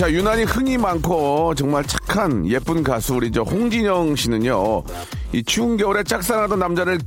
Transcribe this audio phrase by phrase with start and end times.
[0.00, 4.82] 자, 유난히 흥이 많고 정말 착한 예쁜 가수 우리 저 홍진영 씨는요.
[5.34, 6.98] 이 추운 겨울에 짝사랑하던 남자를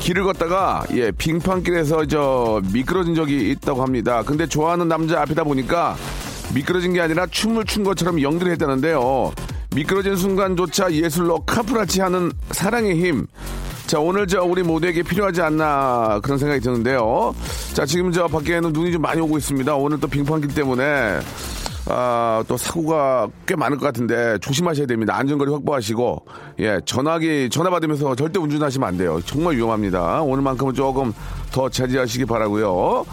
[0.00, 4.24] 길을 걷다가 예, 빙판길에서 저 미끄러진 적이 있다고 합니다.
[4.26, 5.96] 근데 좋아하는 남자 앞이다 보니까
[6.56, 9.32] 미끄러진 게 아니라 춤을 춘 것처럼 연기를 했다는데요.
[9.76, 13.28] 미끄러진 순간조차 예술로 카프라치 하는 사랑의 힘.
[13.86, 17.32] 자, 오늘 저 우리 모두에게 필요하지 않나 그런 생각이 드는데요.
[17.74, 19.72] 자, 지금 저 밖에는 눈이 좀 많이 오고 있습니다.
[19.76, 21.20] 오늘 또 빙판길 때문에
[21.90, 25.16] 아, 또 사고가 꽤 많을 것 같은데 조심하셔야 됩니다.
[25.16, 26.24] 안전거리 확보하시고
[26.60, 29.20] 예, 전화기 전화 받으면서 절대 운전하시면 안 돼요.
[29.24, 30.22] 정말 위험합니다.
[30.22, 31.14] 오늘만큼은 조금
[31.50, 33.06] 더 자제하시기 바라고요.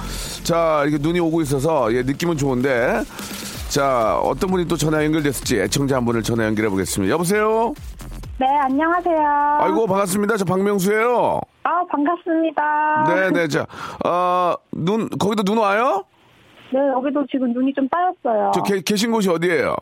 [0.44, 3.04] 자, 이렇게 눈이 오고 있어서 예, 느낌은 좋은데
[3.70, 7.12] 자, 어떤 분이 또 전화 연결됐을지 애청자 한 분을 전화 연결해 보겠습니다.
[7.14, 7.74] 여보세요?
[8.38, 9.58] 네, 안녕하세요.
[9.62, 10.36] 아이고, 반갑습니다.
[10.36, 11.40] 저 박명수예요.
[11.64, 13.06] 아, 반갑습니다.
[13.08, 13.48] 네, 네.
[13.48, 13.66] 자,
[14.06, 16.04] 어, 눈 거기도 눈 와요?
[16.72, 18.52] 네, 여기도 지금 눈이 좀 쌓였어요.
[18.54, 19.76] 저 계, 계신 곳이 어디예요?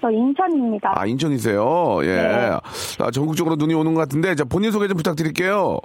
[0.00, 0.94] 저 인천입니다.
[0.96, 2.00] 아, 인천이세요?
[2.02, 2.06] 예.
[2.06, 2.50] 네.
[2.98, 5.78] 아, 전국적으로 눈이 오는 것 같은데, 자, 본인 소개 좀 부탁드릴게요.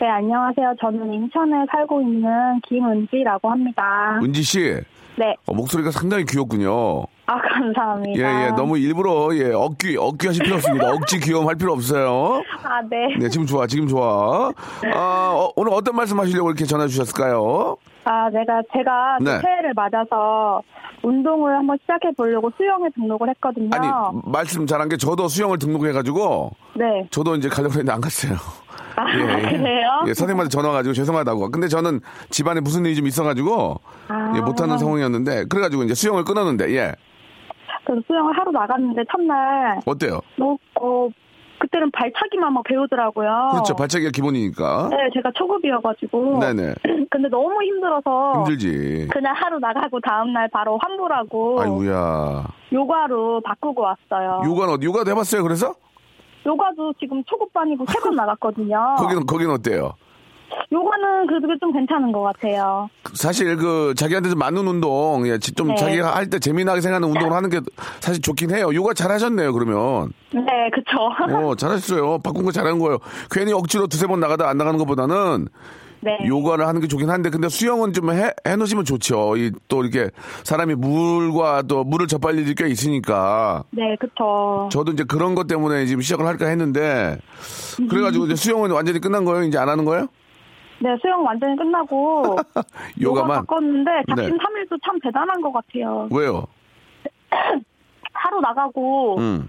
[0.00, 0.74] 네, 안녕하세요.
[0.80, 4.20] 저는 인천에 살고 있는 김은지라고 합니다.
[4.22, 4.76] 은지 씨.
[5.16, 5.36] 네.
[5.46, 7.02] 어, 목소리가 상당히 귀엽군요.
[7.26, 8.18] 아, 감사합니다.
[8.18, 8.50] 예, 예.
[8.50, 10.90] 너무 일부러, 예, 억귀, 억귀 하실 필요 없습니다.
[10.90, 12.42] 억지 귀여움 할 필요 없어요.
[12.62, 13.16] 아, 네.
[13.18, 14.50] 네, 지금 좋아, 지금 좋아.
[14.94, 17.76] 아, 어, 오늘 어떤 말씀 하시려고 이렇게 전화 주셨을까요?
[18.04, 19.38] 아, 내가, 제가 그 네.
[19.40, 20.62] 새해를 맞아서
[21.02, 23.70] 운동을 한번 시작해 보려고 수영에 등록을 했거든요.
[23.72, 23.88] 아니,
[24.24, 27.06] 말씀 잘한 게 저도 수영을 등록해가지고, 네.
[27.10, 28.34] 저도 이제 가려고 했는데 안 갔어요.
[28.96, 30.04] 아, 그래요?
[30.06, 31.50] 예, 선생님한테 전화 와가지고 죄송하다고.
[31.50, 34.32] 근데 저는 집안에 무슨 일이 좀 있어가지고, 아.
[34.36, 36.92] 예, 못하는 상황이었는데, 그래가지고 이제 수영을 끊었는데, 예.
[37.84, 40.20] 그래서 수영을 하러 나갔는데 첫날, 어때요?
[40.36, 41.08] 뭐, 어,
[41.62, 43.50] 그때는 발차기만 막 배우더라고요.
[43.52, 43.74] 그렇죠.
[43.76, 44.88] 발차기가 기본이니까.
[44.90, 46.40] 네, 제가 초급이어가지고.
[46.40, 46.74] 네네.
[47.08, 48.32] 근데 너무 힘들어서.
[48.38, 49.06] 힘들지.
[49.12, 51.60] 그냥 하루 나가고 다음날 바로 환불하고.
[51.60, 52.44] 아이고야.
[52.72, 54.42] 요가로 바꾸고 왔어요.
[54.44, 55.74] 요가는 어디, 요가도 해봤어요, 그래서?
[56.44, 58.96] 요가도 지금 초급반이고 세번 나갔거든요.
[58.98, 59.92] 거기는, 거기는 어때요?
[60.72, 62.88] 요가는 그래도 좀 괜찮은 것 같아요.
[63.14, 65.74] 사실 그, 자기한테 좀 맞는 운동, 예, 좀 네.
[65.76, 67.60] 자기가 할 때 재미나게 생각하는 운동을 하는 게
[68.00, 68.70] 사실 좋긴 해요.
[68.74, 70.12] 요가 잘 하셨네요, 그러면.
[70.32, 70.98] 네, 그쵸.
[71.34, 72.18] 어, 잘하셨어요.
[72.20, 72.98] 바꾼 거 잘한 거예요.
[73.30, 75.48] 괜히 억지로 두세 번 나가다 안 나가는 것보다는
[76.04, 76.18] 네.
[76.26, 79.36] 요가를 하는 게 좋긴 한데 근데 수영은 좀 해, 해놓으시면 좋죠.
[79.36, 80.10] 이 또 이렇게
[80.42, 83.62] 사람이 물과 또 물을 접할 일이 꽤 있으니까.
[83.70, 84.68] 네, 그쵸.
[84.72, 87.18] 저도 이제 그런 것 때문에 지금 시작을 할까 했는데
[87.88, 89.44] 그래가지고 이제 수영은 완전히 끝난 거예요?
[89.44, 90.08] 이제 안 하는 거예요?
[90.82, 92.36] 네, 수영 완전히 끝나고.
[93.00, 93.46] 요가 요가만?
[93.46, 94.38] 바꿨는데 작심 네.
[94.42, 96.08] 삼일도 참 대단한 것 같아요.
[96.10, 96.44] 왜요?
[98.12, 99.18] 하루 나가고.
[99.18, 99.46] 음,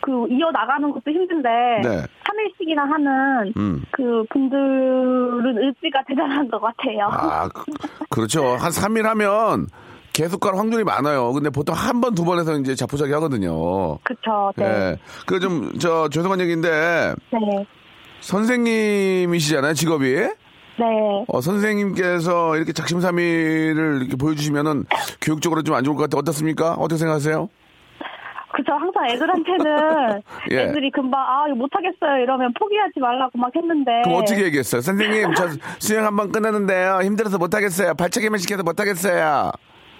[0.00, 1.48] 그 이어 나가는 것도 힘든데
[1.82, 2.02] 네.
[2.24, 3.82] 3일씩이나 하는 음.
[3.90, 7.08] 그 분들은 의지가 대단한 것 같아요.
[7.10, 7.48] 아,
[8.08, 9.66] 그, 렇죠 한 3일 하면
[10.12, 11.32] 계속 갈 확률이 많아요.
[11.32, 13.98] 근데 보통 한 번, 두 번 해서 이제 자포자기 하거든요.
[14.04, 14.64] 그쵸, 네.
[14.64, 14.96] 예.
[15.26, 17.66] 그 좀, 저, 죄송한 얘기인데, 네.
[18.20, 20.16] 선생님이시잖아요, 직업이.
[20.78, 21.24] 네.
[21.28, 24.84] 어, 선생님께서 이렇게 작심삼일을 이렇게 보여주시면은
[25.20, 26.20] 교육적으로 좀 안 좋을 것 같아요.
[26.20, 26.72] 어떻습니까?
[26.74, 27.48] 어떻게 생각하세요?
[28.54, 28.72] 그쵸.
[28.72, 30.62] 항상 애들한테는 예.
[30.62, 32.22] 애들이 금방, 아, 이거 못하겠어요.
[32.22, 34.02] 이러면 포기하지 말라고 막 했는데.
[34.04, 34.80] 그럼 어떻게 얘기했어요?
[34.80, 35.48] 선생님, 저
[35.78, 37.00] 수영 한 번 끝났는데요.
[37.02, 37.94] 힘들어서 못하겠어요.
[37.94, 39.52] 발차기만 시켜서 못하겠어요.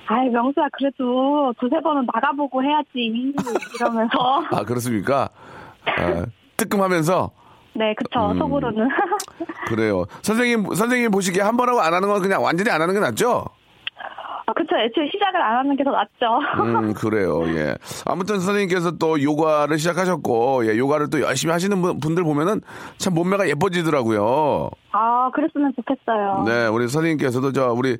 [0.06, 2.88] 아이, 명수야, 그래도 두세 번은 나가보고 해야지.
[3.78, 4.42] 이러면서.
[4.50, 5.28] 아, 그렇습니까?
[5.84, 6.24] 아,
[6.56, 7.30] 뜨끔하면서
[7.74, 8.30] 네, 그쵸.
[8.32, 8.38] 음.
[8.38, 8.88] 속으로는.
[9.68, 10.04] 그래요.
[10.22, 13.44] 선생님, 선생님 보시기에 한 번 하고 안 하는 건 그냥 완전히 안 하는 게 낫죠?
[14.46, 14.76] 아, 그쵸.
[14.76, 16.38] 애초에 시작을 안 하는 게 더 낫죠.
[16.64, 17.42] 음, 그래요.
[17.54, 17.76] 예.
[18.06, 22.62] 아무튼 선생님께서 또 요가를 시작하셨고, 예, 요가를 또 열심히 하시는 분- 분들 보면은
[22.96, 24.70] 참 몸매가 예뻐지더라고요.
[24.92, 26.44] 아, 그랬으면 좋겠어요.
[26.46, 27.98] 네, 우리 선생님께서도 저 우리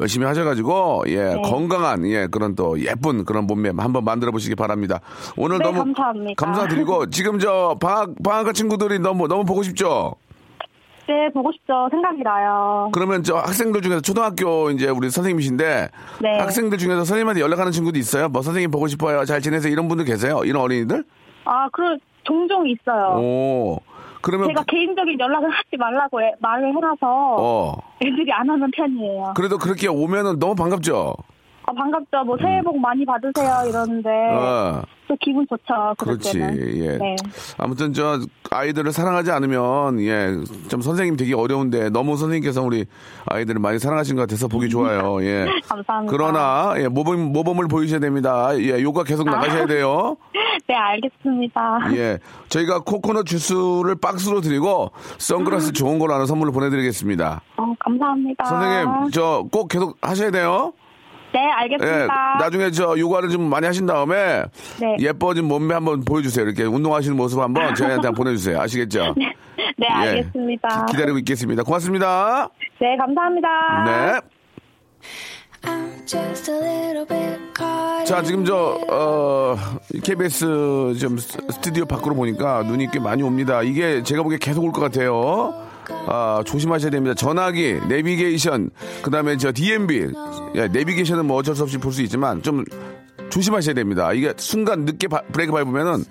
[0.00, 1.42] 열심히 하셔가지고 예 네.
[1.42, 5.00] 건강한 예 그런 또 예쁜 그런 몸매 한번 만들어 보시기 바랍니다.
[5.36, 6.44] 오늘 네, 너무 감사합니다.
[6.44, 10.14] 감사드리고 지금 저 방학 방학가 친구들이 너무 너무 보고 싶죠.
[11.08, 11.88] 네, 보고 싶죠.
[11.90, 12.88] 생각이 나요.
[12.92, 15.88] 그러면 저 학생들 중에서 초등학교 이제 우리 선생님이신데
[16.22, 16.38] 네.
[16.38, 18.28] 학생들 중에서 선생님한테 연락하는 친구도 있어요.
[18.28, 19.24] 뭐 선생님 보고 싶어요.
[19.24, 19.72] 잘 지내세요.
[19.72, 20.42] 이런 분들 계세요.
[20.44, 21.02] 이런 어린이들?
[21.46, 21.82] 아, 그,
[22.22, 23.18] 종종 있어요.
[23.18, 23.80] 오.
[24.20, 29.34] 그러면 제가 개인적인 연락을 하지 말라고 해- 말을 해놔서 어 애들이 안 하는 편이에요.
[29.36, 31.14] 그래도 그렇게 오면은 너무 반갑죠.
[31.66, 32.24] 아, 반갑죠.
[32.24, 34.82] 뭐 새해 복 많이 받으세요 이러는데 어.
[35.06, 35.94] 또 기분 좋죠.
[35.98, 36.38] 그렇지.
[36.40, 36.98] 예.
[36.98, 37.16] 네.
[37.58, 38.18] 아무튼 저
[38.50, 40.30] 아이들을 사랑하지 않으면 예,
[40.68, 42.86] 좀 선생님 되기 어려운데 너무 선생님께서 우리
[43.26, 45.22] 아이들을 많이 사랑하신 것 같아서 보기 좋아요.
[45.24, 45.46] 예.
[45.68, 46.10] 감사합니다.
[46.10, 48.50] 그러나 예, 모범 모범을 보이셔야 됩니다.
[48.58, 50.16] 예, 요가 계속 나가셔야 돼요.
[50.70, 51.78] 네, 알겠습니다.
[51.96, 52.18] 예.
[52.48, 57.40] 저희가 코코넛 주스를 박스로 드리고 선글라스 좋은 하나 선물로 보내 드리겠습니다.
[57.56, 58.44] 어, 감사합니다.
[58.44, 60.72] 선생님, 저 꼭 계속 하셔야 돼요.
[61.32, 61.50] 네, 예.
[61.50, 62.36] 알겠습니다.
[62.38, 64.44] 나중에 저 요가를 좀 많이 하신 다음에
[64.80, 64.96] 네.
[65.00, 66.44] 예뻐진 몸매 한번 보여주세요.
[66.46, 68.60] 이렇게 운동하시는 모습 한번 저희한테 한번 보내주세요.
[68.60, 69.14] 아시겠죠?
[69.16, 69.32] 네,
[69.80, 69.86] 예.
[69.92, 70.86] 알겠습니다.
[70.86, 71.64] 기- 기다리고 있겠습니다.
[71.64, 72.48] 고맙습니다.
[72.80, 73.48] 네, 감사합니다.
[73.86, 74.20] 네.
[78.04, 79.56] 자, 지금 저, 어,
[80.02, 83.62] KBS 좀 스- 스튜디오 밖으로 보니까 눈이 꽤 많이 옵니다.
[83.62, 85.54] 이게 제가 보기에 계속 올 것 같아요.
[86.06, 87.14] 아, 조심하셔야 됩니다.
[87.14, 88.70] 전화기, 내비게이션,
[89.02, 90.08] 그 다음에 저 DMB.
[90.56, 92.64] 야, 내비게이션은 뭐 어쩔 수 없이 볼 수 있지만 좀
[93.28, 94.12] 조심하셔야 됩니다.
[94.12, 96.04] 이게 순간 늦게 바- 브레이크 밟으면은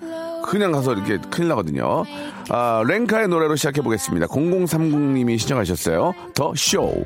[0.44, 2.04] 그냥 가서 이렇게 큰일 나거든요.
[2.48, 4.26] 아, 렌카의 노래로 시작해 보겠습니다.
[4.26, 6.12] 0030님이 신청하셨어요.
[6.34, 7.04] The Show.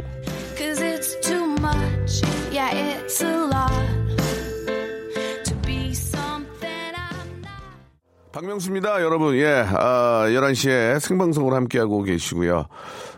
[8.35, 9.37] 박명수입니다, 여러분.
[9.37, 12.67] 예, 아, 11시에 생방송으로 함께하고 계시고요.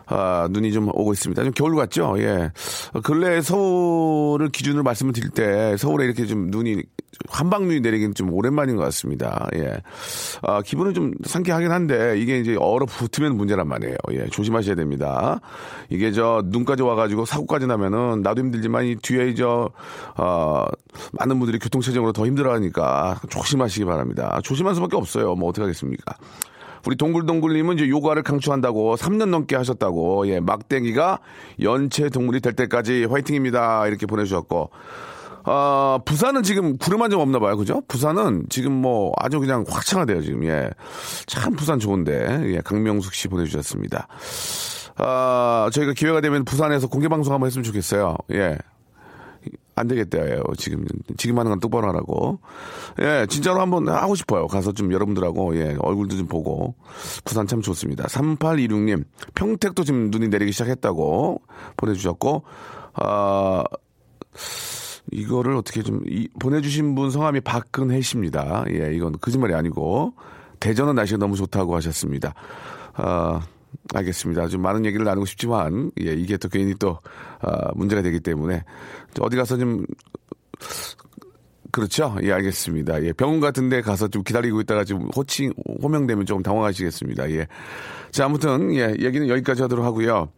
[0.07, 1.43] 아, 눈이 좀 오고 있습니다.
[1.43, 2.15] 좀 겨울 같죠?
[2.19, 2.51] 예.
[2.93, 6.81] 어, 근래 서울을 기준으로 말씀을 드릴 때 서울에 이렇게 좀 눈이
[7.29, 9.47] 한방눈이 내리긴 좀 오랜만인 것 같습니다.
[9.55, 9.81] 예.
[10.41, 13.95] 아, 기분은 좀 상쾌하긴 한데 이게 이제 얼어붙으면 문제란 말이에요.
[14.11, 14.27] 예.
[14.27, 15.39] 조심하셔야 됩니다.
[15.89, 19.69] 이게 저 눈까지 와가지고 사고까지 나면은 나도 힘들지만 이 뒤에 저,
[20.15, 20.65] 어,
[21.13, 24.39] 많은 분들이 교통체증으로 더 힘들어하니까 조심하시기 바랍니다.
[24.43, 25.35] 조심할 수밖에 없어요.
[25.35, 26.15] 뭐 어떡하겠습니까?
[26.85, 30.27] 우리 동글동글님은 이제 요가를 강추한다고 3년 넘게 하셨다고.
[30.27, 31.19] 예 막대기가
[31.61, 33.87] 연체 동물이 될 때까지 화이팅입니다.
[33.87, 34.69] 이렇게 보내주셨고.
[35.49, 37.55] 아 부산은 지금 구름 한 점 없나 봐요.
[37.55, 37.81] 그죠?
[37.87, 40.43] 부산은 지금 뭐 아주 그냥 확창하대요 지금.
[40.45, 40.69] 예
[41.25, 42.53] 참 부산 좋은데.
[42.53, 44.07] 예 강명숙 씨 보내주셨습니다.
[44.97, 48.17] 아 저희가 기회가 되면 부산에서 공개 방송 한번 했으면 좋겠어요.
[48.33, 48.57] 예
[49.77, 50.41] 안 되겠대요.
[50.57, 50.85] 지금
[51.17, 52.39] 지금 하는 건 똑바로 하라고.
[52.99, 54.47] 예, 진짜로 한번 하고 싶어요.
[54.47, 56.75] 가서 좀 여러분들하고 예, 얼굴도 좀 보고
[57.23, 58.05] 부산 참 좋습니다.
[58.07, 59.03] 3826님
[59.35, 61.41] 평택도 지금 눈이 내리기 시작했다고
[61.77, 62.43] 보내주셨고
[62.93, 63.63] 아
[65.11, 68.65] 이거를 어떻게 좀 이- 보내주신 분 성함이 박근혜 씨입니다.
[68.71, 70.13] 예, 이건 거짓말이 아니고
[70.59, 72.33] 대전은 날씨가 너무 좋다고 하셨습니다.
[72.93, 73.41] 아
[73.93, 74.47] 알겠습니다.
[74.47, 76.99] 좀 많은 얘기를 나누고 싶지만, 예, 이게 또 괜히 또,
[77.39, 78.63] 아, 문제가 되기 때문에,
[79.19, 79.85] 어디 가서 좀,
[81.71, 82.15] 그렇죠?
[82.23, 83.03] 예, 알겠습니다.
[83.03, 87.29] 예, 병원 같은 데 가서 좀 기다리고 있다가 지금 호칭, 호명되면 조금 당황하시겠습니다.
[87.31, 87.47] 예.
[88.11, 90.29] 자, 아무튼, 예, 얘기는 여기까지 하도록 하고요.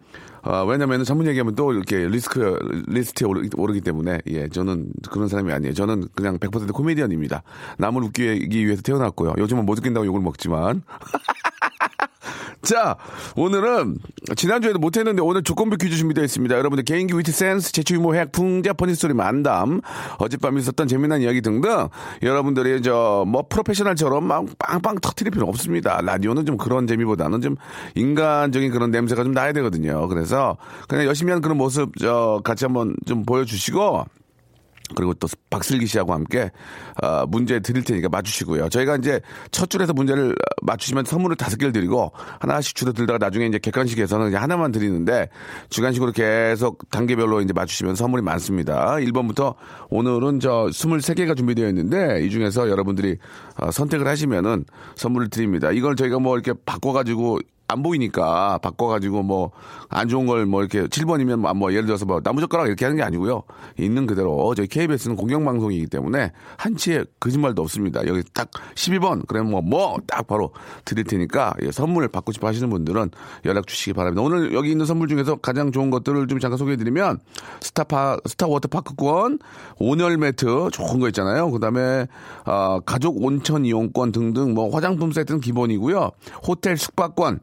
[0.41, 2.57] 아, 왜냐면 전문 얘기하면 또 이렇게 리스크,
[2.87, 5.73] 리스트에 오르, 오르기 때문에, 예, 저는 그런 사람이 아니에요.
[5.73, 7.43] 저는 그냥 100% 코미디언입니다.
[7.77, 9.35] 남을 웃기기 위해서 태어났고요.
[9.37, 10.83] 요즘은 못 웃긴다고 욕을 먹지만.
[12.61, 12.97] 자,
[13.35, 13.97] 오늘은
[14.35, 16.57] 지난주에도 못했는데 오늘 조건부 퀴즈 준비되어 있습니다.
[16.57, 19.81] 여러분들 개인기 위트 센스, 유머 해학, 풍자, funny story 만담,
[20.17, 21.87] 어젯밤 있었던 재미난 이야기 등등
[22.21, 26.01] 여러분들이 저 뭐 프로페셔널처럼 막 빵빵 터트릴 필요 없습니다.
[26.01, 27.55] 라디오는 좀 그런 재미보다는 좀
[27.95, 30.07] 인간적인 그런 냄새가 좀 나야 되거든요.
[30.07, 34.05] 그래서 그냥 열심히 하는 그런 모습 저 같이 한번 좀 보여주시고
[34.95, 36.51] 그리고 또 박슬기 씨하고 함께
[37.01, 38.69] 어, 문제 드릴 테니까 맞추시고요.
[38.69, 43.59] 저희가 이제 첫 줄에서 문제를 맞추시면 선물을 다섯 개를 드리고 하나씩 줄어 들다가 나중에 이제
[43.59, 45.29] 객관식에서는 하나만 드리는데
[45.69, 48.95] 주간식으로 계속 단계별로 이제 맞추시면 선물이 많습니다.
[48.95, 49.55] 1번부터
[49.89, 53.17] 오늘은 저 23개가 준비되어 있는데 이 중에서 여러분들이
[53.57, 54.65] 어, 선택을 하시면은
[54.95, 55.71] 선물을 드립니다.
[55.71, 59.51] 이걸 저희가 뭐 이렇게 바꿔 가지고 안 보이니까 바꿔가지고 뭐
[59.91, 63.43] 안 좋은 걸 뭐 이렇게 7번이면 뭐 예를 들어서 뭐 나무젓가락 이렇게 하는 게 아니고요.
[63.77, 68.05] 있는 그대로 저희 KBS는 공영방송이기 때문에 한치의 거짓말도 없습니다.
[68.07, 70.51] 여기 딱 12번 그러면 뭐 뭐 딱 바로
[70.85, 73.09] 드릴 테니까 예, 선물 받고 싶어 하시는 분들은
[73.45, 74.21] 연락 주시기 바랍니다.
[74.21, 77.19] 오늘 여기 있는 선물 중에서 가장 좋은 것들을 좀 잠깐 소개해드리면
[77.61, 79.39] 스타파 스타 워터파크권,
[79.77, 81.49] 온열 매트 좋은 거 있잖아요.
[81.51, 82.07] 그다음에
[82.45, 86.11] 아, 가족 온천 이용권 등등 뭐 화장품 세트는 기본이고요.
[86.47, 87.39] 호텔 숙박권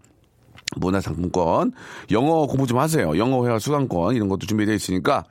[0.74, 1.72] 문화상품권,
[2.10, 3.16] 영어 공부 좀 하세요.
[3.16, 5.24] 영어 회화 수강권 이런 것도 준비되어 있으니까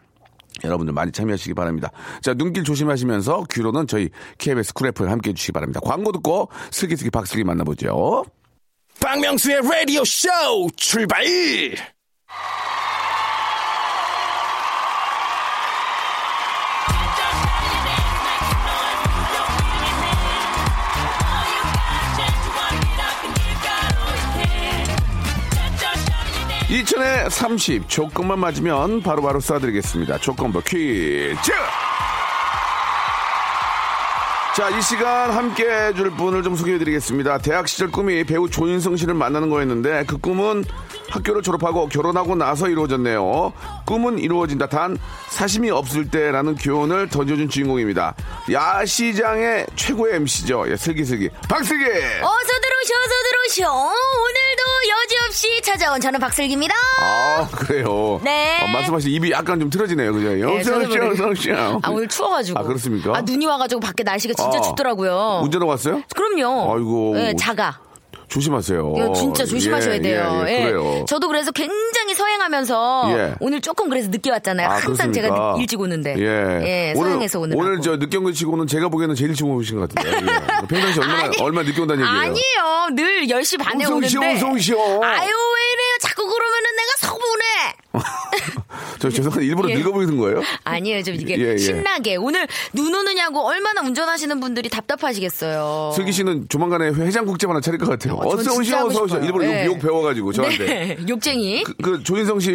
[0.64, 1.92] 여러분들 많이 참여하시기 바랍니다.
[2.22, 5.80] 자, 눈길 조심하시면서 귀로는 저희 KBS 쿨 FM 함께 해주시기 바랍니다.
[5.84, 8.24] 광고 듣고 슬기슬기 박슬기 만나보죠.
[9.02, 10.30] 박명수의 라디오 쇼
[10.78, 11.26] 출발!
[26.76, 30.20] 이천에 30 조건만 맞으면 바로바로 쏴드리겠습니다.
[30.20, 31.54] 조건부 퀴즈!
[34.58, 37.38] 자, 이 시간 함께 해줄 분을 좀 소개해 드리겠습니다.
[37.38, 40.66] 대학 시절 꿈이 배우 조인성 씨를 만나는 거였는데 그 꿈은
[41.10, 43.54] 학교를 졸업하고 결혼하고 나서 이루어졌네요.
[43.86, 44.68] 꿈은 이루어진다.
[44.68, 44.98] 단
[45.30, 48.16] 사심이 없을 때라는 교훈을 던져준 주인공입니다.
[48.52, 50.66] 야시장의 최고의 MC죠.
[50.70, 51.30] 예, 슬기슬기.
[51.50, 51.84] 박슬기!
[51.86, 53.72] 어서 들어오셔, 어서 들어오셔.
[53.74, 56.74] 오늘도 여지없이 찾아온 저는 박슬기입니다.
[57.02, 58.20] 아, 그래요.
[58.24, 58.64] 네.
[58.64, 60.14] 어, 말씀하신 입이 약간 좀 틀어지네요.
[60.14, 60.30] 그죠?
[60.30, 61.80] 네, 모르게- 어서오쇼.
[61.84, 62.60] 아, 오늘 추워가지고.
[62.60, 63.16] 아, 그렇습니까?
[63.16, 65.42] 아, 눈이 와가지고 밖에 날씨가 진짜 아, 춥더라고요.
[65.44, 66.02] 운전하고 왔어요?
[66.16, 66.74] 그럼요.
[66.76, 67.12] 아이고.
[67.16, 67.80] 네, 자가.
[68.28, 68.94] 조심하세요.
[68.98, 70.44] 이거 진짜 조심하셔야 예, 돼요.
[70.48, 70.64] 예, 예, 예.
[70.64, 71.06] 그래요.
[71.08, 73.34] 저도 그래서 굉장히 서행하면서 예.
[73.40, 74.68] 오늘 조금 그래서 늦게 왔잖아요.
[74.68, 75.54] 아, 항상 제가 그렇습니까?
[75.58, 76.16] 늦- 일찍 오는데.
[76.18, 76.94] 예.
[76.96, 77.58] 서행해서 오늘.
[77.58, 80.18] 오늘 저 늦게 온거 치고는 제가 보기에는 제일 일찍 오신 것 같은데.
[80.32, 80.68] 예.
[80.68, 82.22] 평상시 얼마나, 얼마 늦게 온다는 얘기예요?
[82.22, 82.96] 아니에요.
[82.96, 84.36] 늘 10시 반에 오는데.
[84.36, 84.78] 어서 오시오.
[85.04, 85.98] 아유, 왜 이래요?
[86.02, 88.06] 자꾸 그러면은 내가 서운해.
[89.06, 89.76] 저 죄송한데 일부러 예.
[89.76, 90.42] 늙어 보이는 거예요?
[90.64, 91.04] 아니에요.
[91.04, 91.58] 좀 이게 예, 예.
[91.58, 92.16] 신나게.
[92.16, 95.92] 오늘 눈 오느냐고 얼마나 운전하시는 분들이 답답하시겠어요.
[95.96, 98.16] 슬기 씨는 조만간에 해장국집 하나 차릴 것 같아요.
[98.16, 99.20] 어, 진짜 오시오, 어서 오시오.
[99.20, 99.66] 일부러 예.
[99.66, 100.66] 욕, 욕 배워가지고 저한테.
[100.66, 100.98] 네.
[101.08, 101.64] 욕쟁이.
[101.64, 102.52] 그, 그 조인성 씨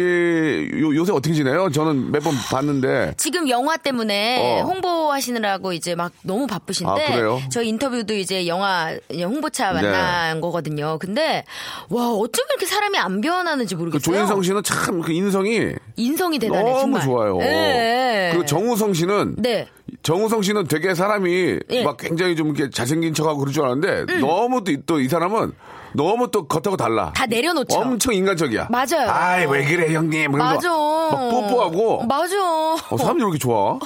[0.75, 1.69] 요, 요새 어떻게 지내요?
[1.71, 3.13] 저는 몇 번 봤는데.
[3.17, 4.65] 지금 영화 때문에 어.
[4.65, 7.41] 홍보하시느라고 이제 막 너무 바쁘신데 아, 그래요?
[7.51, 10.41] 저희 인터뷰도 이제 영화 홍보차 만난 네.
[10.41, 10.97] 거거든요.
[10.99, 11.43] 근데
[11.89, 14.01] 와 어쩜 이렇게 사람이 안 변하는지 그 모르겠어요.
[14.15, 17.01] 조인성 씨는 참 그 인성이 인성이 대단해 너무 정말.
[17.03, 17.37] 좋아요.
[17.37, 18.29] 네.
[18.31, 19.67] 그리고 정우성 씨는 네.
[20.03, 21.79] 정우성 씨는 되게 사람이 예.
[21.79, 21.83] 음.
[21.83, 25.53] 막 굉장히 좀 이렇게 잘생긴 척하고 그럴 줄 알았는데 너무 또 이 사람은
[25.93, 27.11] 너무 또 겉하고 달라.
[27.13, 27.77] 다 내려놓죠.
[27.77, 28.67] 엄청 인간적이야.
[28.69, 29.09] 맞아요.
[29.09, 30.31] 아이 왜 그래 형님.
[30.31, 30.69] 맞아.
[30.69, 32.05] 막 뽀뽀하고.
[32.05, 32.35] 맞아.
[32.41, 33.77] 어, 사람들이 왜 이렇게 좋아?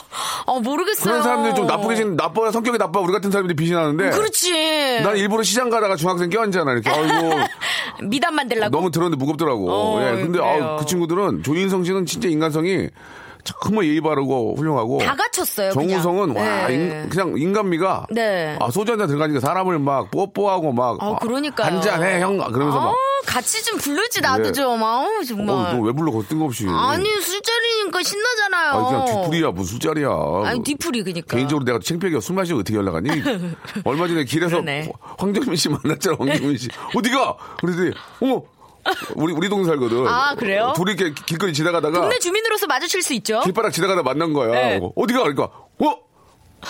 [0.46, 1.04] 어 모르겠어요.
[1.04, 4.12] 그런 사람들이 좀 나쁘게 생 나빠 성격이 나빠 우리 같은 사람들이 빛이 나는데.
[4.12, 5.02] 그렇지.
[5.02, 6.90] 난 일부러 시장 가다가 중학생 껴앉잖아 이렇게.
[6.92, 7.40] 아이고
[8.04, 8.72] 미담 만들라고.
[8.76, 9.72] 너무 들었는데 무겁더라고.
[9.72, 10.64] 어, 예, 근데 그래요.
[10.64, 12.90] 아, 그 친구들은 조인성 씨는 진짜 인간성이
[13.46, 15.00] 정말 예의 바르고 훌륭하고.
[15.00, 15.72] 다 갖췄어요.
[15.74, 16.02] 그냥.
[16.02, 16.74] 정우성은 와 네.
[16.74, 18.58] 인, 그냥 인간미가 네.
[18.60, 21.68] 아 소주 한 잔 들어가니까 사람을 막 뽀뽀하고 막 아, 그러니까요.
[21.76, 24.52] 한잔해 형 그러면서 막 아, 같이 좀 불르지 나도 예.
[24.52, 24.84] 좀.
[24.84, 25.50] 아우 정말.
[25.56, 28.72] 어, 너왜 불러 그 뜬금없이 아니 술자리니까 신나잖아요.
[28.72, 30.10] 아니, 그냥 뒤풀이야 무슨 술자리야
[30.46, 31.36] 아니 뒤풀이 그니까.
[31.36, 33.10] 개인적으로 내가 창피하게 술 마시고 어떻게 연락하니
[33.86, 34.92] 얼마 전에 길에서 그러네.
[35.18, 38.42] 황정민 씨 만났잖아 황정민 씨 어디가 그랬더니 어머
[39.16, 40.74] 우리 우리 동네 살거든 아, 그래요?
[40.76, 43.42] 둘이 이렇게 길거리 지나가다가 동네 주민으로서 마주칠 수 있죠.
[43.42, 44.82] 길바닥 지나가다 만난 거야 네.
[44.96, 46.06] 어디가 그러니까 어?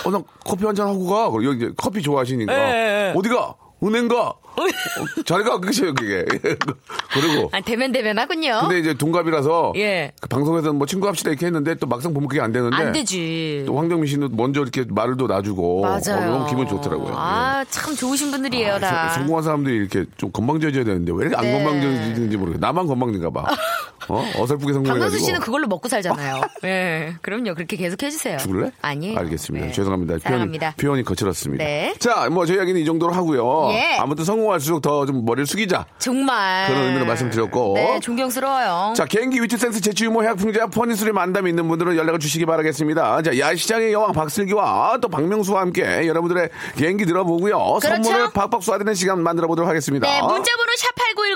[0.05, 1.29] 어, 나 커피 한 잔 하고 가.
[1.29, 2.53] 그리고 여기 이제 커피 좋아하시니까.
[2.53, 3.13] 네.
[3.15, 3.55] 어디가?
[3.83, 4.33] 은행 가.
[4.57, 5.59] 어, 잘 가.
[5.59, 6.25] 그게 그게.
[7.13, 7.49] 그리고.
[7.51, 8.59] 아, 대면 대면 하군요.
[8.61, 9.73] 근데 이제 동갑이라서.
[9.77, 10.11] 예.
[10.21, 12.75] 그 방송에서는 뭐 친구 합시다 이렇게 했는데 또 막상 보면 그게 안 되는데.
[12.75, 13.63] 안 되지.
[13.65, 15.81] 또 황정민 씨는 먼저 이렇게 말을 또 놔주고.
[15.81, 15.99] 맞아요.
[16.09, 17.09] 어, 너무 기분 좋더라고요.
[17.09, 17.13] 예.
[17.15, 19.09] 아, 참 좋으신 분들이에요, 다.
[19.09, 21.53] 성- 성공한 사람들이 이렇게 좀 건방져져야 되는데 왜 이렇게 안 네.
[21.63, 22.59] 건방져지는지 모르겠어요.
[22.61, 23.45] 나만 건방진가 봐.
[24.07, 24.19] 어?
[24.37, 24.83] 어설프게 성공해가지고.
[24.99, 26.41] 박명수 씨는 그걸로 먹고 살잖아요.
[26.65, 27.15] 예.
[27.23, 27.55] 그럼요.
[27.55, 28.37] 그렇게 계속 해주세요.
[28.37, 28.71] 죽을래?
[28.81, 29.17] 아니에요.
[29.17, 29.65] 알겠습니다.
[29.67, 29.71] 네.
[29.71, 30.19] 죄송합니다.
[30.19, 30.73] 사랑합니다.
[30.77, 31.63] 표현이, 표현이 거칠었습니다.
[31.63, 31.95] 네.
[31.97, 33.69] 자, 뭐 저희 이야기는 이 정도로 하고요.
[33.71, 33.97] 예.
[33.97, 35.85] 아무튼 성공 할수록 더 좀 머리를 숙이자.
[35.99, 36.67] 정말.
[36.67, 37.73] 그런 의미로 말씀드렸고.
[37.75, 38.93] 네, 존경스러워요.
[38.95, 42.45] 자, 개인기 위트 센스 재치 유머 해학 풍자 funny story 만담이 있는 분들은 연락을 주시기
[42.45, 43.21] 바라겠습니다.
[43.21, 47.79] 자, 야시장의 여왕 박슬기와 또 박명수와 함께 여러분들의 개인기 들어보고요.
[47.81, 48.03] 그렇죠.
[48.03, 50.07] 선물을 팍팍 쏴드리는 시간 만들어 보도록 하겠습니다.
[50.07, 50.71] 네, 문자번호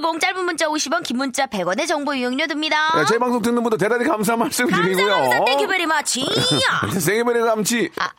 [0.02, 2.76] 샵8910 짧은 문자 50원, 긴 문자 100원의 정보 이용료 듭니다.
[2.94, 5.08] 자, 제 방송 듣는 분들 대단히 감사 말씀 드리고요.
[5.08, 6.26] 감사, 감사, thank you very much.
[7.00, 7.90] thank you very 감치.
[7.98, 8.10] 아.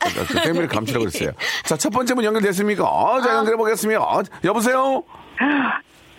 [0.43, 1.31] thank you very 감치라고 그랬어요.
[1.65, 2.85] 자, 첫 번째 분 연결됐습니까?
[2.85, 4.01] 어, 자, 연결해 보겠습니다.
[4.01, 4.80] 어, 여보세요?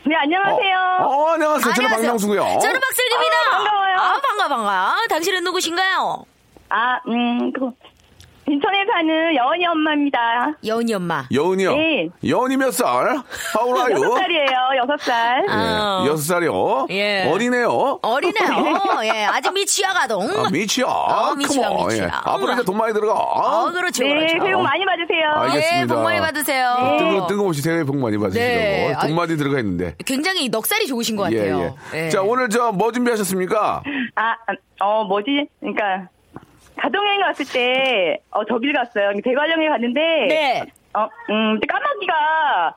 [0.04, 0.78] 네, 안녕하세요.
[1.02, 1.74] 어, 어, 안녕하세요.
[1.74, 1.90] 저는 안녕하세요.
[2.02, 2.60] 박명수고요.
[2.60, 3.36] 저는 박슬기입니다.
[3.38, 3.96] 아, 반가워요.
[3.98, 4.96] 아, 반가, 반가.
[5.10, 6.26] 당신은 누구신가요?
[6.70, 7.72] 아, 음, 그,
[8.52, 10.20] 인천에 사는 여은이 엄마입니다.
[10.66, 11.24] 여은이 엄마.
[11.32, 11.74] 여은이요.
[11.74, 12.10] 네.
[12.28, 12.86] 여은이 몇 살?
[13.56, 14.18] How old are 여섯?
[14.18, 14.52] 살이에요,
[14.84, 15.46] 여섯 살.
[15.50, 16.04] 아.
[16.04, 16.88] 예, 여섯 살이요.
[16.90, 17.30] 예.
[17.32, 18.00] 어리네요.
[18.02, 19.00] 어리네요.
[19.06, 20.30] 예, 아직 미취아가동.
[20.46, 20.86] 아, 미치야.
[20.86, 21.38] 어, 컴온.
[21.38, 21.70] 미치야.
[21.92, 22.10] 예.
[22.12, 23.14] 앞으로 이제 돈 많이 들어가.
[23.14, 24.28] 어, 그렇죠, 네, 그렇죠.
[24.44, 25.30] 새해 복 많이 받으세요.
[25.34, 25.78] 알겠습니다.
[25.82, 26.76] 예, 복 많이 받으세요.
[27.00, 28.50] 뜬금, 뜬금없이 새해 복 많이 받으시라고.
[28.54, 28.96] 네.
[29.02, 29.96] 돈 많이 들어가 있는데.
[30.06, 31.76] 굉장히 넉살이 좋으신 것 예, 같아요.
[31.94, 32.06] 예.
[32.06, 32.10] 예.
[32.10, 33.84] 자, 오늘 저 뭐 준비하셨습니까?
[34.16, 34.36] 아,
[34.82, 35.48] 어, 뭐지?
[35.60, 36.10] 그러니까,
[36.78, 39.12] 가족여행 갔을 때, 어, 저길 갔어요.
[39.24, 40.62] 대관령에 갔는데, 네.
[40.94, 42.76] 어, 음, 근데 까마귀가